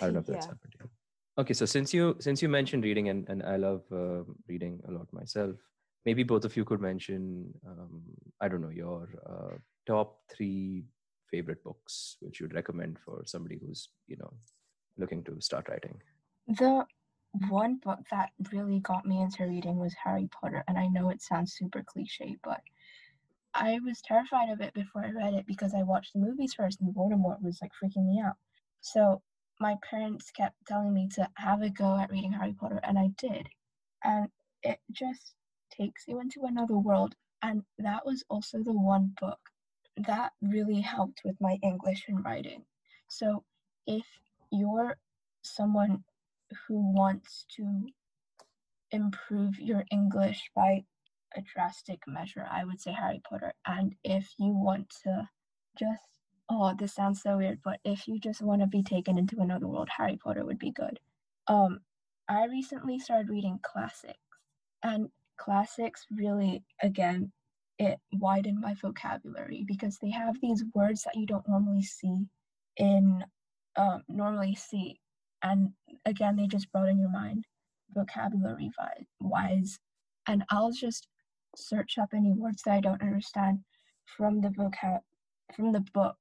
I 0.00 0.04
don't 0.06 0.14
know 0.14 0.20
if 0.20 0.26
that's 0.26 0.46
Yeah. 0.46 0.52
happened 0.54 0.72
to 0.72 0.78
you. 0.84 0.90
Okay 1.38 1.54
so 1.54 1.66
since 1.66 1.94
you 1.94 2.16
since 2.18 2.42
you 2.42 2.48
mentioned 2.48 2.84
reading 2.84 3.08
and, 3.10 3.28
and 3.28 3.42
i 3.44 3.56
love 3.56 3.82
uh, 3.92 4.22
reading 4.48 4.80
a 4.88 4.90
lot 4.90 5.12
myself 5.12 5.56
maybe 6.06 6.24
both 6.24 6.44
of 6.44 6.56
you 6.56 6.64
could 6.64 6.80
mention 6.80 7.52
um, 7.70 8.02
i 8.40 8.48
don't 8.48 8.60
know 8.66 8.76
your 8.84 9.08
uh, 9.32 9.54
top 9.86 10.18
three 10.34 10.84
favorite 11.30 11.62
books 11.62 12.16
which 12.20 12.40
you'd 12.40 12.54
recommend 12.54 12.98
for 13.04 13.22
somebody 13.24 13.60
who's 13.62 13.88
you 14.08 14.16
know 14.16 14.32
looking 14.98 15.22
to 15.24 15.40
start 15.40 15.68
writing. 15.68 16.00
The 16.48 16.84
Mm-hmm. 17.36 17.48
one 17.50 17.76
book 17.76 18.00
that 18.10 18.30
really 18.52 18.80
got 18.80 19.04
me 19.04 19.20
into 19.20 19.46
reading 19.46 19.76
was 19.78 19.94
Harry 20.02 20.28
Potter, 20.28 20.64
and 20.66 20.78
I 20.78 20.88
know 20.88 21.10
it 21.10 21.22
sounds 21.22 21.52
super 21.52 21.82
cliche, 21.82 22.36
but 22.42 22.62
I 23.54 23.78
was 23.84 24.00
terrified 24.00 24.50
of 24.50 24.60
it 24.60 24.72
before 24.72 25.04
I 25.04 25.10
read 25.10 25.34
it 25.34 25.46
because 25.46 25.74
I 25.74 25.82
watched 25.82 26.14
the 26.14 26.20
movies 26.20 26.54
first 26.54 26.80
and 26.80 26.94
Voldemort 26.94 27.42
was 27.42 27.60
like 27.60 27.72
freaking 27.72 28.06
me 28.06 28.20
out. 28.24 28.36
So 28.80 29.22
my 29.60 29.76
parents 29.88 30.30
kept 30.30 30.54
telling 30.66 30.94
me 30.94 31.08
to 31.16 31.28
have 31.36 31.62
a 31.62 31.70
go 31.70 31.98
at 31.98 32.10
reading 32.10 32.32
Harry 32.32 32.54
Potter, 32.54 32.80
and 32.82 32.98
I 32.98 33.08
did. 33.18 33.48
And 34.04 34.28
it 34.62 34.78
just 34.92 35.34
takes 35.70 36.08
you 36.08 36.20
into 36.20 36.44
another 36.44 36.78
world. 36.78 37.14
And 37.42 37.62
that 37.78 38.06
was 38.06 38.24
also 38.30 38.62
the 38.62 38.72
one 38.72 39.14
book 39.20 39.40
that 39.96 40.32
really 40.40 40.80
helped 40.80 41.22
with 41.24 41.40
my 41.40 41.58
English 41.62 42.04
and 42.08 42.24
writing. 42.24 42.64
So 43.08 43.44
if 43.86 44.06
you're 44.50 44.96
someone 45.42 46.04
who 46.66 46.92
wants 46.92 47.44
to 47.56 47.86
improve 48.90 49.58
your 49.58 49.84
English 49.90 50.50
by 50.54 50.84
a 51.36 51.42
drastic 51.42 52.00
measure, 52.06 52.46
I 52.50 52.64
would 52.64 52.80
say 52.80 52.92
Harry 52.92 53.20
Potter. 53.28 53.52
And 53.66 53.94
if 54.04 54.32
you 54.38 54.52
want 54.52 54.88
to 55.04 55.28
just, 55.78 56.02
oh, 56.48 56.74
this 56.78 56.94
sounds 56.94 57.22
so 57.22 57.36
weird, 57.36 57.60
but 57.64 57.80
if 57.84 58.08
you 58.08 58.18
just 58.18 58.42
want 58.42 58.62
to 58.62 58.66
be 58.66 58.82
taken 58.82 59.18
into 59.18 59.40
another 59.40 59.68
world, 59.68 59.88
Harry 59.94 60.18
Potter 60.22 60.44
would 60.44 60.58
be 60.58 60.70
good. 60.70 60.98
Um, 61.46 61.80
I 62.28 62.44
recently 62.46 62.98
started 62.98 63.30
reading 63.30 63.58
classics, 63.62 64.18
and 64.82 65.08
classics 65.38 66.06
really, 66.10 66.62
again, 66.82 67.32
it 67.78 67.98
widened 68.12 68.60
my 68.60 68.74
vocabulary 68.74 69.64
because 69.66 69.98
they 69.98 70.10
have 70.10 70.36
these 70.40 70.64
words 70.74 71.02
that 71.04 71.14
you 71.14 71.26
don't 71.26 71.48
normally 71.48 71.82
see 71.82 72.26
in 72.76 73.24
um, 73.76 74.02
normally 74.08 74.54
see 74.54 74.98
and 75.42 75.70
again 76.04 76.36
they 76.36 76.46
just 76.46 76.70
broaden 76.72 76.98
your 76.98 77.10
mind 77.10 77.44
vocabulary 77.94 78.70
wise. 79.20 79.78
And 80.26 80.44
i'll 80.50 80.72
just 80.72 81.08
search 81.56 81.98
up 81.98 82.10
any 82.14 82.32
words 82.32 82.62
that 82.64 82.72
i 82.74 82.80
don't 82.80 83.02
understand 83.02 83.60
from 84.04 84.40
the 84.40 84.48
vocab 84.48 85.00
from 85.56 85.72
the 85.72 85.84
book 85.94 86.18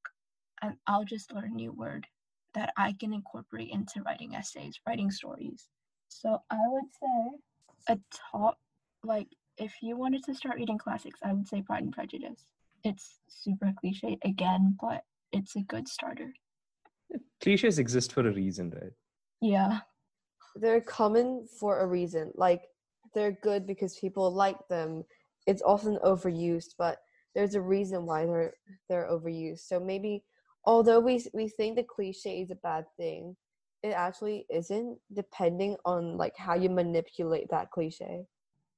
and 0.62 0.76
i'll 0.88 1.04
just 1.04 1.34
learn 1.34 1.52
a 1.52 1.56
new 1.56 1.72
word 1.72 2.08
that 2.54 2.72
i 2.78 2.94
can 3.00 3.14
incorporate 3.14 3.70
into 3.72 4.02
writing 4.04 4.36
essays 4.36 4.80
writing 4.88 5.12
stories. 5.12 5.68
So 6.08 6.42
i 6.50 6.58
would 6.68 6.90
say 7.02 7.94
a 7.94 8.00
top 8.32 8.58
like 9.04 9.28
if 9.58 9.74
you 9.82 9.98
wanted 9.98 10.24
to 10.24 10.34
start 10.34 10.56
reading 10.56 10.78
classics 10.78 11.20
i 11.24 11.34
would 11.34 11.48
say 11.48 11.62
pride 11.62 11.84
and 11.84 11.94
prejudice. 11.94 12.46
It's 12.84 13.20
super 13.28 13.74
cliche 13.80 14.18
again 14.24 14.78
but 14.80 15.04
it's 15.34 15.56
a 15.58 15.62
good 15.62 15.88
starter. 15.88 16.34
Cliches 17.42 17.80
exist 17.80 18.14
for 18.14 18.28
a 18.28 18.34
reason 18.34 18.70
right 18.70 18.94
yeah 19.42 19.80
They're 20.56 20.82
common 20.82 21.48
for 21.60 21.80
a 21.80 21.88
reason. 21.88 22.32
Like 22.36 22.64
they're 23.14 23.32
good 23.44 23.66
because 23.68 23.98
people 24.00 24.32
like 24.32 24.68
them. 24.68 25.06
It's 25.46 25.62
often 25.62 25.98
overused, 26.04 26.76
but 26.78 26.98
there's 27.36 27.56
a 27.56 27.62
reason 27.62 28.06
why 28.06 28.26
they're 28.26 28.54
they're 28.90 29.08
overused. 29.10 29.60
So 29.68 29.80
maybe 29.80 30.24
although 30.66 31.00
we 31.00 31.24
we 31.34 31.48
think 31.50 31.76
the 31.76 31.84
cliche 31.84 32.42
is 32.42 32.52
a 32.52 32.56
bad 32.56 32.86
thing, 32.98 33.36
it 33.84 33.90
actually 33.94 34.46
isn't 34.50 35.00
depending 35.14 35.78
on 35.86 36.18
like 36.18 36.36
how 36.38 36.56
you 36.56 36.70
manipulate 36.70 37.50
that 37.52 37.72
cliche. 37.72 38.26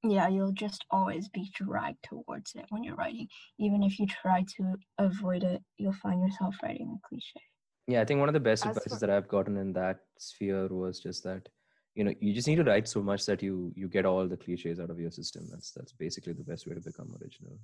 yeah 0.02 0.28
you'll 0.28 0.52
just 0.52 0.84
always 0.90 1.28
be 1.28 1.50
dragged 1.54 2.02
towards 2.02 2.54
it 2.54 2.64
when 2.70 2.82
you're 2.82 2.94
writing 2.96 3.28
even 3.58 3.82
if 3.82 3.98
you 3.98 4.06
try 4.06 4.44
to 4.56 4.74
avoid 4.98 5.42
it 5.42 5.62
you'll 5.76 5.92
find 5.92 6.20
yourself 6.22 6.54
writing 6.62 6.96
a 6.98 7.08
cliche 7.08 7.40
yeah 7.86 8.00
i 8.00 8.04
think 8.04 8.20
one 8.20 8.28
of 8.28 8.32
the 8.34 8.40
best 8.40 8.64
As 8.64 8.70
advices 8.70 8.92
for- 8.92 8.98
that 8.98 9.10
i've 9.10 9.28
gotten 9.28 9.56
in 9.56 9.72
that 9.72 10.00
sphere 10.18 10.68
was 10.68 11.00
just 11.00 11.24
that 11.24 11.48
you 11.94 12.04
know 12.04 12.14
you 12.20 12.32
just 12.32 12.46
need 12.46 12.56
to 12.56 12.64
write 12.64 12.88
so 12.88 13.02
much 13.02 13.26
that 13.26 13.42
you 13.42 13.72
you 13.76 13.88
get 13.88 14.06
all 14.06 14.26
the 14.28 14.36
cliches 14.36 14.78
out 14.78 14.90
of 14.90 14.98
your 15.00 15.10
system 15.10 15.46
that's 15.50 15.72
that's 15.72 15.92
basically 15.92 16.32
the 16.32 16.44
best 16.44 16.66
way 16.66 16.74
to 16.74 16.80
become 16.80 17.16
original 17.20 17.58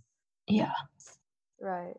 yeah 0.48 0.72
Right. 1.60 1.94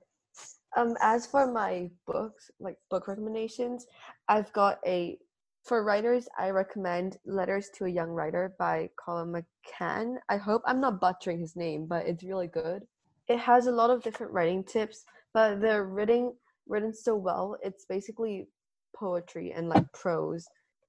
Um, 0.75 0.95
as 1.01 1.25
for 1.25 1.51
my 1.51 1.89
books, 2.06 2.51
like 2.60 2.77
book 2.89 3.08
recommendations, 3.08 3.86
I've 4.27 4.51
got 4.53 4.80
a 4.86 5.17
for 5.63 5.84
writers. 5.84 6.27
I 6.38 6.51
recommend 6.51 7.17
"Letters 7.25 7.69
to 7.75 7.86
a 7.86 7.89
Young 7.89 8.10
Writer" 8.10 8.53
by 8.60 8.89
Colin 9.03 9.34
McCann. 9.34 10.17
I 10.30 10.38
hope 10.38 10.62
I'm 10.65 10.80
not 10.80 11.01
butchering 11.01 11.39
his 11.39 11.56
name, 11.56 11.88
but 11.88 12.06
it's 12.06 12.23
really 12.23 12.47
good. 12.47 12.84
It 13.27 13.39
has 13.39 13.67
a 13.67 13.71
lot 13.71 13.89
of 13.89 14.03
different 14.03 14.34
writing 14.34 14.63
tips, 14.63 15.03
but 15.34 15.60
they're 15.60 15.86
written 15.86 16.34
written 16.67 16.93
so 16.93 17.15
well. 17.15 17.58
It's 17.63 17.86
basically 17.88 18.47
poetry 18.95 19.51
and 19.56 19.69
like 19.69 19.86
prose. 19.93 20.45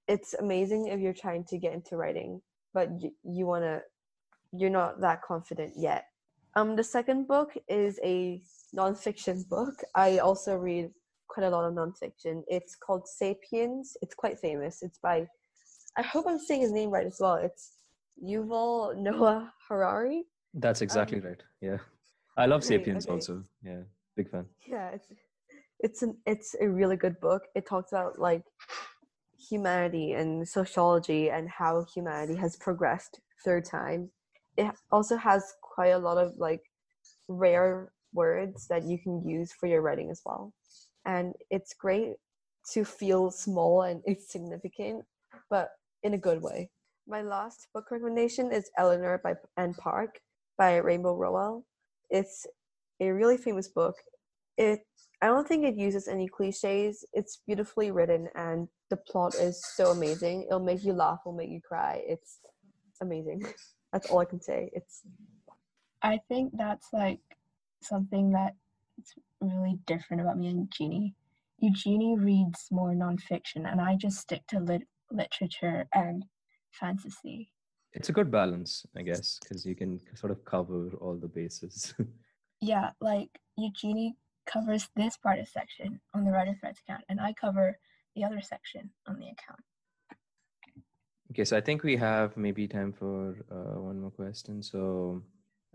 It's 0.08 0.34
amazing 0.34 0.88
if 0.88 1.00
you're 1.00 1.12
trying 1.12 1.44
to 1.44 1.58
get 1.58 1.72
into 1.74 1.96
writing, 1.96 2.40
but 2.74 2.88
y- 2.90 3.10
you 3.24 3.46
wanna 3.46 3.80
you're 4.52 4.70
not 4.70 5.00
that 5.02 5.20
confident 5.22 5.74
yet. 5.76 6.04
Um, 6.56 6.74
the 6.74 6.82
second 6.84 7.28
book 7.28 7.50
is 7.68 8.00
a 8.02 8.40
nonfiction 8.74 9.46
book. 9.48 9.74
I 9.94 10.18
also 10.18 10.56
read 10.56 10.90
quite 11.28 11.44
a 11.46 11.50
lot 11.50 11.64
of 11.66 11.74
nonfiction. 11.74 12.42
It's 12.48 12.74
called 12.74 13.06
*Sapiens*. 13.06 13.96
It's 14.00 14.14
quite 14.14 14.38
famous. 14.38 14.82
It's 14.82 14.98
by, 14.98 15.26
I 15.98 16.02
hope 16.02 16.24
I'm 16.26 16.38
saying 16.38 16.62
his 16.62 16.72
name 16.72 16.88
right 16.90 17.06
as 17.06 17.18
well. 17.20 17.34
It's 17.34 17.72
Yuval 18.24 18.96
Noah 18.96 19.52
Harari. 19.68 20.24
that's 20.54 20.80
exactly 20.80 21.18
Um, 21.18 21.24
right 21.24 21.42
yeah 21.60 21.76
i 22.38 22.46
love 22.46 22.64
sapiens 22.64 23.04
okay. 23.06 23.12
also 23.14 23.42
yeah 23.62 23.82
big 24.16 24.28
fan 24.30 24.46
Yeah, 24.66 24.88
it's 24.96 25.06
it's 25.80 26.02
an 26.02 26.16
it's 26.26 26.54
a 26.60 26.68
really 26.68 26.96
good 26.96 27.20
book. 27.20 27.42
It 27.54 27.66
talks 27.66 27.92
about 27.92 28.18
like 28.18 28.42
humanity 29.48 30.12
and 30.12 30.46
sociology 30.46 31.30
and 31.30 31.48
how 31.48 31.86
humanity 31.94 32.34
has 32.36 32.56
progressed 32.56 33.20
through 33.44 33.62
time. 33.62 34.10
It 34.56 34.72
also 34.90 35.16
has 35.16 35.54
quite 35.62 35.90
a 35.90 35.98
lot 35.98 36.18
of 36.18 36.32
like 36.36 36.62
rare 37.28 37.92
words 38.12 38.66
that 38.68 38.84
you 38.84 38.98
can 38.98 39.26
use 39.28 39.52
for 39.52 39.66
your 39.66 39.82
writing 39.82 40.10
as 40.10 40.22
well. 40.24 40.52
And 41.04 41.34
it's 41.50 41.74
great 41.74 42.14
to 42.72 42.84
feel 42.84 43.30
small 43.30 43.82
and 43.82 44.02
insignificant, 44.06 45.04
but 45.48 45.70
in 46.02 46.14
a 46.14 46.18
good 46.18 46.42
way. 46.42 46.70
My 47.06 47.22
last 47.22 47.68
book 47.72 47.90
recommendation 47.90 48.52
is 48.52 48.70
Eleanor 48.76 49.20
by 49.22 49.34
and 49.56 49.76
Park 49.76 50.20
by 50.58 50.76
Rainbow 50.76 51.14
Rowell. 51.16 51.64
It's 52.10 52.46
a 53.00 53.10
really 53.10 53.36
famous 53.36 53.68
book 53.68 53.94
it 54.58 54.80
I 55.20 55.26
don't 55.26 55.48
think 55.48 55.64
it 55.64 55.74
uses 55.76 56.06
any 56.06 56.28
cliches. 56.28 57.04
It's 57.12 57.38
beautifully 57.46 57.90
written 57.90 58.28
and 58.36 58.68
the 58.88 58.96
plot 58.96 59.34
is 59.34 59.60
so 59.74 59.90
amazing. 59.90 60.44
It'll 60.44 60.60
make 60.60 60.84
you 60.84 60.92
laugh, 60.92 61.20
it'll 61.24 61.36
make 61.36 61.50
you 61.50 61.60
cry. 61.60 62.02
It's 62.06 62.38
amazing. 63.00 63.42
That's 63.92 64.10
all 64.10 64.20
I 64.20 64.26
can 64.26 64.40
say. 64.40 64.70
It's 64.74 65.02
I 66.02 66.20
think 66.28 66.52
that's 66.56 66.88
like 66.92 67.18
something 67.82 68.30
that's 68.30 69.14
really 69.40 69.78
different 69.86 70.20
about 70.20 70.38
me 70.38 70.48
and 70.48 70.70
Jeannie. 70.70 71.14
Eugenie 71.58 72.16
reads 72.16 72.68
more 72.70 72.92
nonfiction, 72.92 73.66
and 73.66 73.80
I 73.80 73.96
just 73.96 74.18
stick 74.18 74.42
to 74.48 74.60
lit- 74.60 74.86
literature 75.10 75.88
and 75.92 76.24
fantasy. 76.70 77.50
It's 77.94 78.10
a 78.10 78.12
good 78.12 78.30
balance, 78.30 78.86
I 78.96 79.02
guess, 79.02 79.40
because 79.42 79.66
you 79.66 79.74
can 79.74 80.00
sort 80.14 80.30
of 80.30 80.44
cover 80.44 80.90
all 81.00 81.16
the 81.16 81.28
bases. 81.28 81.94
Yeah, 82.60 82.90
like 83.00 83.30
Eugenie 83.56 84.16
covers 84.52 84.88
this 84.96 85.16
part 85.16 85.38
of 85.38 85.48
section 85.48 86.00
on 86.14 86.24
the 86.24 86.32
Writer 86.32 86.56
Threads 86.58 86.80
account, 86.80 87.04
and 87.08 87.20
I 87.20 87.32
cover 87.32 87.78
the 88.16 88.24
other 88.24 88.40
section 88.40 88.90
on 89.06 89.18
the 89.20 89.26
account. 89.26 89.60
okay, 91.30 91.44
so 91.44 91.56
I 91.56 91.60
think 91.60 91.82
we 91.82 91.96
have 91.96 92.36
maybe 92.36 92.66
time 92.66 92.92
for 92.92 93.36
uh, 93.50 93.80
one 93.80 94.00
more 94.00 94.10
question. 94.10 94.62
So 94.62 95.22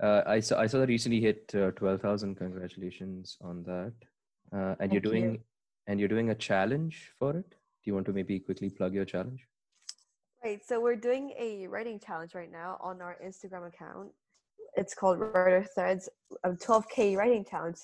uh, 0.01 0.21
I 0.25 0.39
saw 0.39 0.59
I 0.59 0.67
saw 0.67 0.79
that 0.79 0.89
recently 0.89 1.21
hit 1.21 1.53
uh, 1.55 1.71
twelve 1.71 2.01
thousand. 2.01 2.35
Congratulations 2.35 3.37
on 3.41 3.63
that. 3.63 3.93
Uh, 4.51 4.75
and 4.79 4.91
you're 4.91 5.01
Thank 5.01 5.13
you. 5.15 5.21
doing 5.21 5.43
and 5.87 5.99
you're 5.99 6.09
doing 6.09 6.29
a 6.29 6.35
challenge 6.35 7.11
for 7.19 7.31
it. 7.37 7.49
Do 7.49 7.89
you 7.89 7.93
want 7.93 8.05
to 8.07 8.13
maybe 8.13 8.39
quickly 8.39 8.69
plug 8.69 8.93
your 8.93 9.05
challenge? 9.05 9.47
Right, 10.43 10.61
so 10.65 10.81
we're 10.81 10.97
doing 10.97 11.33
a 11.39 11.67
writing 11.67 11.99
challenge 11.99 12.35
right 12.35 12.51
now 12.51 12.77
on 12.81 13.01
our 13.01 13.17
Instagram 13.25 13.67
account. 13.67 14.11
It's 14.75 14.93
called 14.93 15.19
Writer 15.19 15.65
Threads 15.73 16.09
um, 16.43 16.57
12K 16.57 17.15
Writing 17.15 17.45
Challenge. 17.49 17.77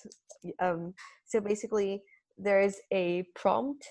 Um, 0.58 0.94
so 1.26 1.40
basically, 1.40 2.02
there's 2.36 2.76
a 2.92 3.24
prompt, 3.34 3.86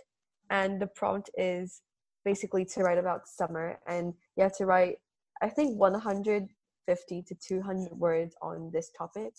and 0.50 0.82
the 0.82 0.88
prompt 0.88 1.30
is 1.38 1.82
basically 2.26 2.66
to 2.66 2.82
write 2.82 2.98
about 2.98 3.28
summer, 3.28 3.80
and 3.88 4.14
you 4.36 4.44
have 4.44 4.58
to 4.58 4.66
write, 4.66 4.98
I 5.42 5.50
think, 5.50 5.80
150 5.80 7.22
to 7.22 7.36
200 7.36 7.94
words 7.94 8.36
on 8.42 8.70
this 8.74 8.92
topic. 8.98 9.34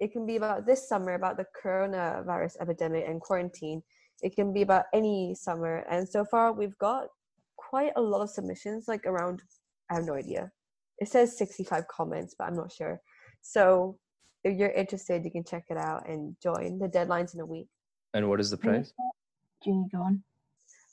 It 0.00 0.12
can 0.12 0.26
be 0.26 0.36
about 0.36 0.66
this 0.66 0.88
summer, 0.88 1.14
about 1.14 1.36
the 1.36 1.46
coronavirus 1.62 2.56
epidemic 2.60 3.04
and 3.06 3.20
quarantine. 3.20 3.82
It 4.22 4.34
can 4.34 4.52
be 4.52 4.62
about 4.62 4.86
any 4.94 5.34
summer, 5.34 5.84
and 5.90 6.08
so 6.08 6.24
far 6.24 6.52
we've 6.52 6.78
got 6.78 7.08
quite 7.56 7.92
a 7.96 8.00
lot 8.00 8.22
of 8.22 8.30
submissions, 8.30 8.88
like 8.88 9.04
around, 9.04 9.42
I 9.90 9.94
have 9.94 10.04
no 10.04 10.14
idea. 10.14 10.50
It 10.98 11.08
says 11.08 11.36
65 11.36 11.88
comments, 11.88 12.34
but 12.38 12.46
I'm 12.46 12.56
not 12.56 12.72
sure. 12.72 13.00
So 13.42 13.98
if 14.44 14.56
you're 14.56 14.70
interested, 14.70 15.24
you 15.24 15.30
can 15.30 15.44
check 15.44 15.64
it 15.70 15.76
out 15.76 16.08
and 16.08 16.36
join. 16.42 16.78
The 16.78 16.88
deadline's 16.88 17.34
in 17.34 17.40
a 17.40 17.46
week. 17.46 17.68
And 18.12 18.28
what 18.28 18.40
is 18.40 18.50
the 18.50 18.56
Who 18.56 18.70
is 18.70 18.76
price? 18.76 18.92
that? 18.98 19.64
Jeannie, 19.64 19.86
go 19.92 20.02
on. 20.02 20.22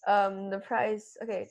Um, 0.08 0.50
the 0.50 0.60
prize, 0.60 1.16
okay. 1.24 1.48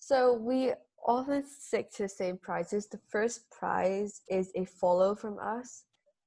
So 0.00 0.34
we 0.34 0.72
often 1.06 1.44
stick 1.46 1.92
to 1.94 2.04
the 2.04 2.08
same 2.08 2.38
prizes. 2.38 2.86
The 2.86 3.00
first 3.10 3.50
prize 3.50 4.22
is 4.28 4.50
a 4.54 4.64
follow 4.64 5.14
from 5.14 5.38
us. 5.38 5.84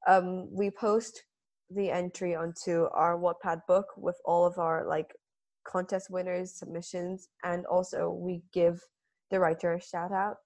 Um, 0.07 0.47
we 0.51 0.69
post 0.69 1.23
the 1.69 1.89
entry 1.89 2.35
onto 2.35 2.85
our 2.93 3.17
Wattpad 3.17 3.61
book 3.67 3.87
with 3.97 4.17
all 4.25 4.45
of 4.45 4.57
our 4.57 4.85
like 4.87 5.13
contest 5.65 6.09
winners, 6.09 6.53
submissions, 6.53 7.29
and 7.43 7.65
also 7.65 8.09
we 8.09 8.41
give 8.53 8.81
the 9.31 9.39
writer 9.39 9.73
a 9.73 9.81
shout 9.81 10.11
out. 10.11 10.37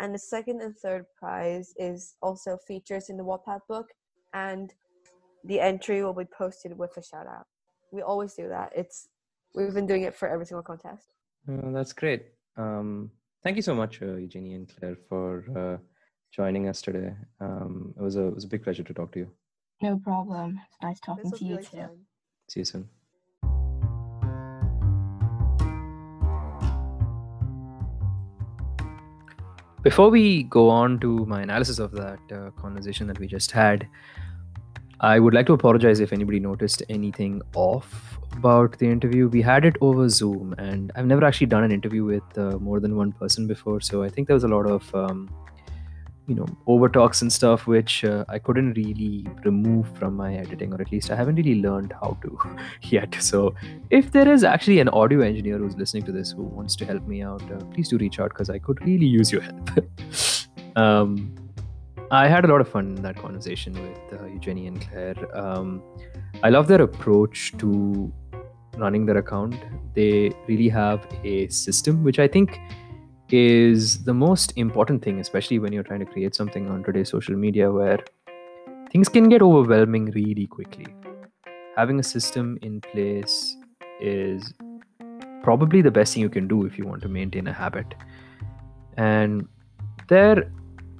And 0.00 0.14
the 0.14 0.18
second 0.18 0.62
and 0.62 0.74
third 0.76 1.04
prize 1.14 1.74
is 1.76 2.16
also 2.22 2.56
features 2.66 3.10
in 3.10 3.18
the 3.18 3.22
Wattpad 3.22 3.60
book, 3.68 3.86
and 4.32 4.72
the 5.44 5.60
entry 5.60 6.02
will 6.02 6.14
be 6.14 6.24
posted 6.24 6.76
with 6.76 6.96
a 6.96 7.02
shout 7.02 7.26
out. 7.26 7.46
We 7.92 8.00
always 8.00 8.32
do 8.34 8.48
that. 8.48 8.72
It's 8.74 9.08
we've 9.54 9.74
been 9.74 9.86
doing 9.86 10.04
it 10.04 10.14
for 10.14 10.26
every 10.26 10.46
single 10.46 10.62
contest. 10.62 11.06
Uh, 11.46 11.70
that's 11.70 11.92
great. 11.92 12.22
Um, 12.56 13.10
thank 13.44 13.56
you 13.56 13.62
so 13.62 13.74
much, 13.74 14.00
uh, 14.00 14.16
Eugenie 14.16 14.54
and 14.54 14.72
Claire, 14.74 14.96
for 15.08 15.44
uh, 15.54 15.76
joining 16.32 16.66
us 16.66 16.80
today. 16.80 17.12
Um, 17.40 17.92
it 17.98 18.02
was 18.02 18.16
a 18.16 18.26
it 18.28 18.34
was 18.34 18.44
a 18.44 18.48
big 18.48 18.64
pleasure 18.64 18.82
to 18.82 18.94
talk 18.94 19.12
to 19.12 19.18
you. 19.18 19.30
No 19.82 19.98
problem. 19.98 20.60
It's 20.66 20.82
nice 20.82 21.00
talking 21.00 21.30
to 21.30 21.44
you 21.44 21.56
really 21.56 21.64
too. 21.64 21.76
fun. 21.78 22.06
See 22.48 22.60
you 22.60 22.64
soon. 22.64 22.88
Before 29.82 30.10
we 30.10 30.42
go 30.42 30.68
on 30.68 31.00
to 31.00 31.24
my 31.24 31.40
analysis 31.40 31.78
of 31.78 31.92
that 31.92 32.18
uh, 32.30 32.50
conversation 32.50 33.06
that 33.06 33.18
we 33.18 33.26
just 33.26 33.50
had, 33.50 33.88
I 35.00 35.18
would 35.18 35.32
like 35.32 35.46
to 35.46 35.54
apologize 35.54 36.00
if 36.00 36.12
anybody 36.12 36.38
noticed 36.38 36.82
anything 36.90 37.40
off 37.54 38.18
about 38.32 38.78
the 38.78 38.86
interview. 38.86 39.28
We 39.28 39.40
had 39.40 39.64
it 39.64 39.76
over 39.80 40.10
Zoom, 40.10 40.54
and 40.58 40.92
I've 40.96 41.06
never 41.06 41.24
actually 41.24 41.46
done 41.46 41.64
an 41.64 41.72
interview 41.72 42.04
with 42.04 42.36
uh, 42.36 42.58
more 42.58 42.78
than 42.78 42.94
one 42.94 43.12
person 43.12 43.46
before, 43.46 43.80
so 43.80 44.02
I 44.02 44.10
think 44.10 44.28
there 44.28 44.34
was 44.34 44.44
a 44.44 44.48
lot 44.48 44.66
of 44.66 44.94
um, 44.94 45.30
you 46.30 46.36
know 46.36 46.46
over 46.72 46.88
talks 46.96 47.22
and 47.22 47.32
stuff 47.36 47.66
which 47.66 48.04
uh, 48.04 48.24
i 48.28 48.38
couldn't 48.38 48.74
really 48.74 49.26
remove 49.44 49.86
from 49.98 50.14
my 50.22 50.28
editing 50.42 50.72
or 50.74 50.80
at 50.84 50.92
least 50.92 51.10
i 51.10 51.16
haven't 51.20 51.40
really 51.40 51.56
learned 51.60 51.92
how 52.00 52.16
to 52.22 52.38
yet. 52.96 53.16
So 53.20 53.54
if 53.90 54.12
there 54.12 54.28
is 54.32 54.44
actually 54.44 54.78
an 54.80 54.88
audio 55.00 55.20
engineer 55.22 55.58
who's 55.58 55.76
listening 55.76 56.04
to 56.04 56.12
this 56.12 56.30
who 56.30 56.44
wants 56.44 56.76
to 56.76 56.84
help 56.84 57.06
me 57.06 57.22
out 57.22 57.42
uh, 57.50 57.64
please 57.74 57.88
do 57.88 57.98
reach 57.98 58.20
out 58.20 58.30
because 58.30 58.48
i 58.48 58.58
could 58.58 58.80
really 58.86 59.06
use 59.06 59.32
your 59.32 59.42
help. 59.42 59.70
Um, 60.76 61.34
i 62.12 62.28
had 62.28 62.44
a 62.44 62.48
lot 62.48 62.60
of 62.60 62.68
fun 62.68 62.90
in 62.96 63.02
that 63.02 63.16
conversation 63.16 63.72
with 63.86 64.20
uh, 64.20 64.26
eugenie 64.26 64.68
and 64.68 64.80
claire. 64.80 65.16
Um, 65.36 65.82
i 66.44 66.48
love 66.48 66.68
their 66.68 66.82
approach 66.82 67.52
to 67.58 68.12
running 68.76 69.04
their 69.04 69.18
account. 69.18 69.56
They 69.94 70.32
really 70.46 70.68
have 70.68 71.06
a 71.24 71.48
system 71.48 72.04
which 72.04 72.20
i 72.20 72.28
think 72.28 72.60
is 73.32 74.04
the 74.04 74.14
most 74.14 74.52
important 74.56 75.02
thing, 75.02 75.20
especially 75.20 75.58
when 75.58 75.72
you're 75.72 75.82
trying 75.82 76.00
to 76.00 76.06
create 76.06 76.34
something 76.34 76.68
on 76.70 76.82
today's 76.82 77.08
social 77.08 77.36
media 77.36 77.70
where 77.70 77.98
things 78.90 79.08
can 79.08 79.28
get 79.28 79.42
overwhelming 79.42 80.06
really 80.06 80.46
quickly. 80.46 80.86
Having 81.76 82.00
a 82.00 82.02
system 82.02 82.58
in 82.62 82.80
place 82.80 83.56
is 84.00 84.52
probably 85.42 85.82
the 85.82 85.90
best 85.90 86.14
thing 86.14 86.22
you 86.22 86.28
can 86.28 86.48
do 86.48 86.64
if 86.64 86.78
you 86.78 86.86
want 86.86 87.02
to 87.02 87.08
maintain 87.08 87.46
a 87.46 87.52
habit. 87.52 87.94
And 88.96 89.48
their 90.08 90.50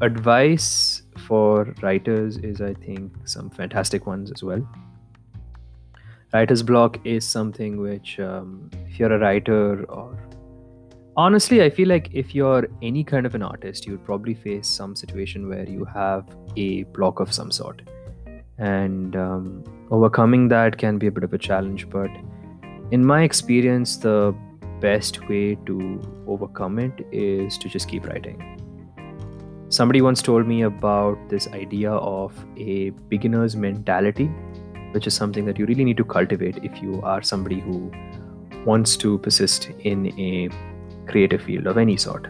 advice 0.01 1.03
for 1.27 1.75
writers 1.83 2.39
is, 2.39 2.61
I 2.61 2.75
think, 2.75 3.13
some 3.25 3.51
fantastic 3.51 4.07
ones 4.07 4.31
as 4.31 4.43
well. 4.43 4.67
Writer's 6.33 6.63
block 6.63 6.99
is 7.05 7.27
something 7.27 7.81
which, 7.81 8.21
um, 8.21 8.71
if 8.89 8.99
you're 8.99 9.13
a 9.13 9.19
writer 9.19 9.85
or 9.85 10.17
honestly 11.17 11.63
i 11.63 11.69
feel 11.69 11.89
like 11.89 12.09
if 12.13 12.35
you're 12.35 12.69
any 12.83 13.03
kind 13.03 13.27
of 13.27 13.35
an 13.35 13.43
artist 13.43 13.87
you'd 13.87 14.05
probably 14.05 14.35
face 14.35 14.69
some 14.69 14.95
situation 14.95 15.49
where 15.49 15.69
you 15.69 15.85
have 15.85 16.25
a 16.57 16.85
block 16.85 17.21
of 17.21 17.33
some 17.33 17.51
sort. 17.51 17.83
And 18.59 19.17
um, 19.17 19.65
overcoming 19.91 20.49
that 20.49 20.77
can 20.77 20.99
be 20.99 21.07
a 21.07 21.11
bit 21.11 21.25
of 21.25 21.33
a 21.33 21.39
challenge 21.39 21.89
but 21.89 22.11
in 22.91 23.05
my 23.05 23.23
experience 23.23 23.97
the 23.97 24.35
best 24.81 25.29
way 25.29 25.57
to 25.67 26.01
overcome 26.27 26.79
it 26.79 27.07
is 27.13 27.57
to 27.59 27.69
just 27.69 27.89
keep 27.89 28.07
writing. 28.07 28.57
Somebody 29.69 30.03
once 30.03 30.21
told 30.21 30.47
me 30.47 30.63
about 30.63 31.17
this 31.29 31.49
idea 31.49 31.93
of 31.93 32.33
a 32.57 32.91
beginner's 33.09 33.57
mentality 33.57 34.27
which 34.93 35.07
is 35.07 35.15
something 35.15 35.45
that 35.47 35.59
you 35.59 35.67
really 35.67 35.85
need 35.85 35.97
to 35.97 36.05
cultivate 36.05 36.59
if 36.63 36.83
you 36.83 37.01
are 37.03 37.23
somebody 37.23 37.61
who 37.61 37.91
wants 38.67 38.97
to 38.97 39.19
persist 39.19 39.71
in 39.81 40.07
a 40.19 40.51
creative 41.11 41.43
field 41.43 41.67
of 41.67 41.79
any 41.79 41.97
sort. 41.97 42.29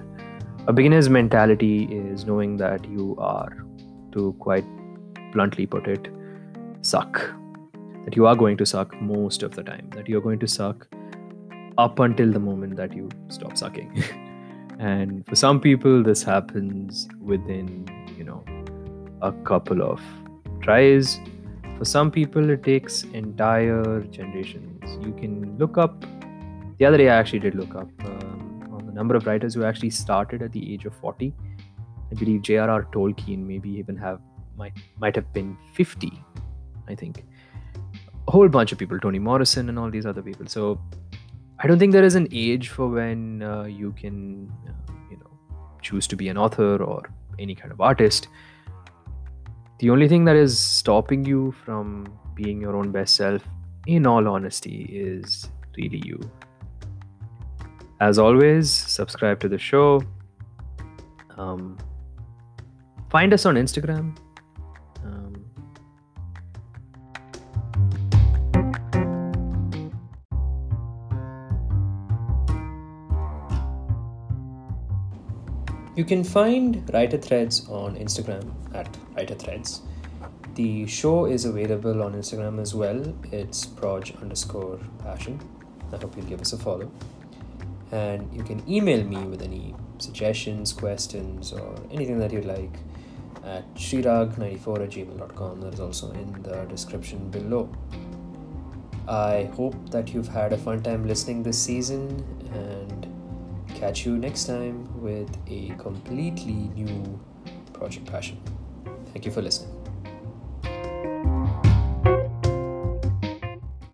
A 0.66 0.72
beginner's 0.72 1.08
mentality 1.08 1.84
is 1.84 2.24
knowing 2.26 2.56
that 2.58 2.88
you 2.88 3.16
are, 3.18 3.64
to 4.12 4.34
quite 4.38 4.64
bluntly 5.32 5.66
put 5.66 5.86
it, 5.86 6.08
suck. 6.82 7.20
That 8.04 8.16
you 8.16 8.26
are 8.26 8.36
going 8.36 8.56
to 8.58 8.66
suck 8.66 8.94
most 9.00 9.42
of 9.42 9.54
the 9.54 9.62
time. 9.62 9.90
That 9.94 10.08
you're 10.08 10.20
going 10.20 10.38
to 10.40 10.48
suck 10.48 10.86
up 11.78 11.98
until 11.98 12.30
the 12.30 12.38
moment 12.38 12.76
that 12.76 12.94
you 12.94 13.08
stop 13.28 13.56
sucking. 13.56 14.04
and 14.78 15.26
for 15.26 15.36
some 15.36 15.60
people, 15.60 16.02
this 16.02 16.22
happens 16.22 17.08
within, 17.20 17.86
you 18.16 18.24
know, 18.24 18.44
a 19.22 19.32
couple 19.50 19.82
of 19.82 20.00
tries. 20.60 21.20
For 21.78 21.84
some 21.84 22.10
people, 22.10 22.50
it 22.50 22.62
takes 22.62 23.04
entire 23.04 24.00
generations. 24.10 24.98
You 25.04 25.12
can 25.12 25.56
look 25.58 25.78
up. 25.78 26.04
The 26.78 26.84
other 26.86 26.98
day, 26.98 27.08
I 27.08 27.16
actually 27.16 27.40
did 27.40 27.54
look 27.54 27.74
up. 27.74 27.88
The 27.98 28.19
number 29.00 29.16
of 29.20 29.26
writers 29.26 29.54
who 29.54 29.64
actually 29.70 29.90
started 29.98 30.42
at 30.48 30.52
the 30.58 30.64
age 30.72 30.86
of 30.90 30.94
40 31.04 31.32
i 32.10 32.18
believe 32.22 32.42
j.r.r 32.48 32.82
tolkien 32.96 33.46
maybe 33.52 33.70
even 33.84 33.96
have 34.06 34.20
might 34.62 34.82
might 35.04 35.16
have 35.20 35.32
been 35.38 35.56
50 35.74 36.12
i 36.90 36.94
think. 36.94 37.24
A 38.28 38.32
whole 38.32 38.48
bunch 38.48 38.72
of 38.72 38.78
people 38.78 39.00
toni 39.00 39.18
morrison 39.18 39.68
and 39.68 39.78
all 39.78 39.90
these 39.90 40.06
other 40.06 40.22
people. 40.22 40.46
So 40.46 40.80
i 41.58 41.66
don't 41.66 41.78
think 41.78 41.92
there 41.92 42.08
is 42.10 42.14
an 42.20 42.28
age 42.32 42.68
for 42.76 42.88
when 42.88 43.42
uh, 43.42 43.64
you 43.64 43.92
can 44.02 44.18
uh, 44.68 44.92
you 45.10 45.16
know 45.22 45.30
choose 45.82 46.06
to 46.12 46.16
be 46.16 46.28
an 46.28 46.38
author 46.38 46.82
or 46.82 47.02
any 47.38 47.54
kind 47.54 47.72
of 47.72 47.80
artist. 47.80 48.28
The 49.78 49.90
only 49.90 50.08
thing 50.08 50.26
that 50.26 50.36
is 50.36 50.58
stopping 50.58 51.24
you 51.24 51.52
from 51.64 52.06
being 52.34 52.60
your 52.60 52.76
own 52.76 52.90
best 52.92 53.16
self, 53.16 53.42
in 53.86 54.06
all 54.06 54.28
honesty, 54.28 54.78
is 54.92 55.48
really 55.78 56.02
you. 56.04 56.18
As 58.00 58.18
always, 58.18 58.70
subscribe 58.70 59.40
to 59.40 59.48
the 59.48 59.58
show. 59.58 60.02
Um, 61.36 61.76
find 63.10 63.34
us 63.34 63.44
on 63.44 63.56
Instagram. 63.56 64.16
Um, 65.04 65.44
you 75.94 76.06
can 76.06 76.24
find 76.24 76.88
Writer 76.94 77.18
Threads 77.18 77.68
on 77.68 77.96
Instagram 77.96 78.50
at 78.74 78.88
Writer 79.14 79.34
Threads. 79.34 79.82
The 80.54 80.86
show 80.86 81.26
is 81.26 81.44
available 81.44 82.02
on 82.02 82.14
Instagram 82.14 82.60
as 82.60 82.74
well. 82.74 83.14
It's 83.30 83.66
proj 83.66 84.14
underscore 84.22 84.80
passion. 85.00 85.38
I 85.92 85.98
hope 85.98 86.16
you'll 86.16 86.26
give 86.26 86.40
us 86.40 86.54
a 86.54 86.58
follow. 86.58 86.90
And 87.92 88.32
you 88.32 88.44
can 88.44 88.62
email 88.68 89.04
me 89.04 89.18
with 89.24 89.42
any 89.42 89.74
suggestions, 89.98 90.72
questions, 90.72 91.52
or 91.52 91.74
anything 91.90 92.18
that 92.18 92.32
you'd 92.32 92.44
like 92.44 92.72
at 93.44 93.74
srirag94 93.74 94.82
at 94.82 94.90
gmail.com. 94.90 95.60
That 95.60 95.74
is 95.74 95.80
also 95.80 96.12
in 96.12 96.32
the 96.42 96.64
description 96.66 97.30
below. 97.30 97.68
I 99.08 99.50
hope 99.56 99.90
that 99.90 100.14
you've 100.14 100.28
had 100.28 100.52
a 100.52 100.58
fun 100.58 100.82
time 100.82 101.06
listening 101.06 101.42
this 101.42 101.60
season 101.60 102.24
and 102.52 103.08
catch 103.74 104.06
you 104.06 104.16
next 104.16 104.44
time 104.44 104.88
with 105.00 105.36
a 105.48 105.70
completely 105.78 106.70
new 106.74 107.18
Project 107.72 108.06
Passion. 108.06 108.40
Thank 109.12 109.24
you 109.24 109.32
for 109.32 109.42
listening. 109.42 109.69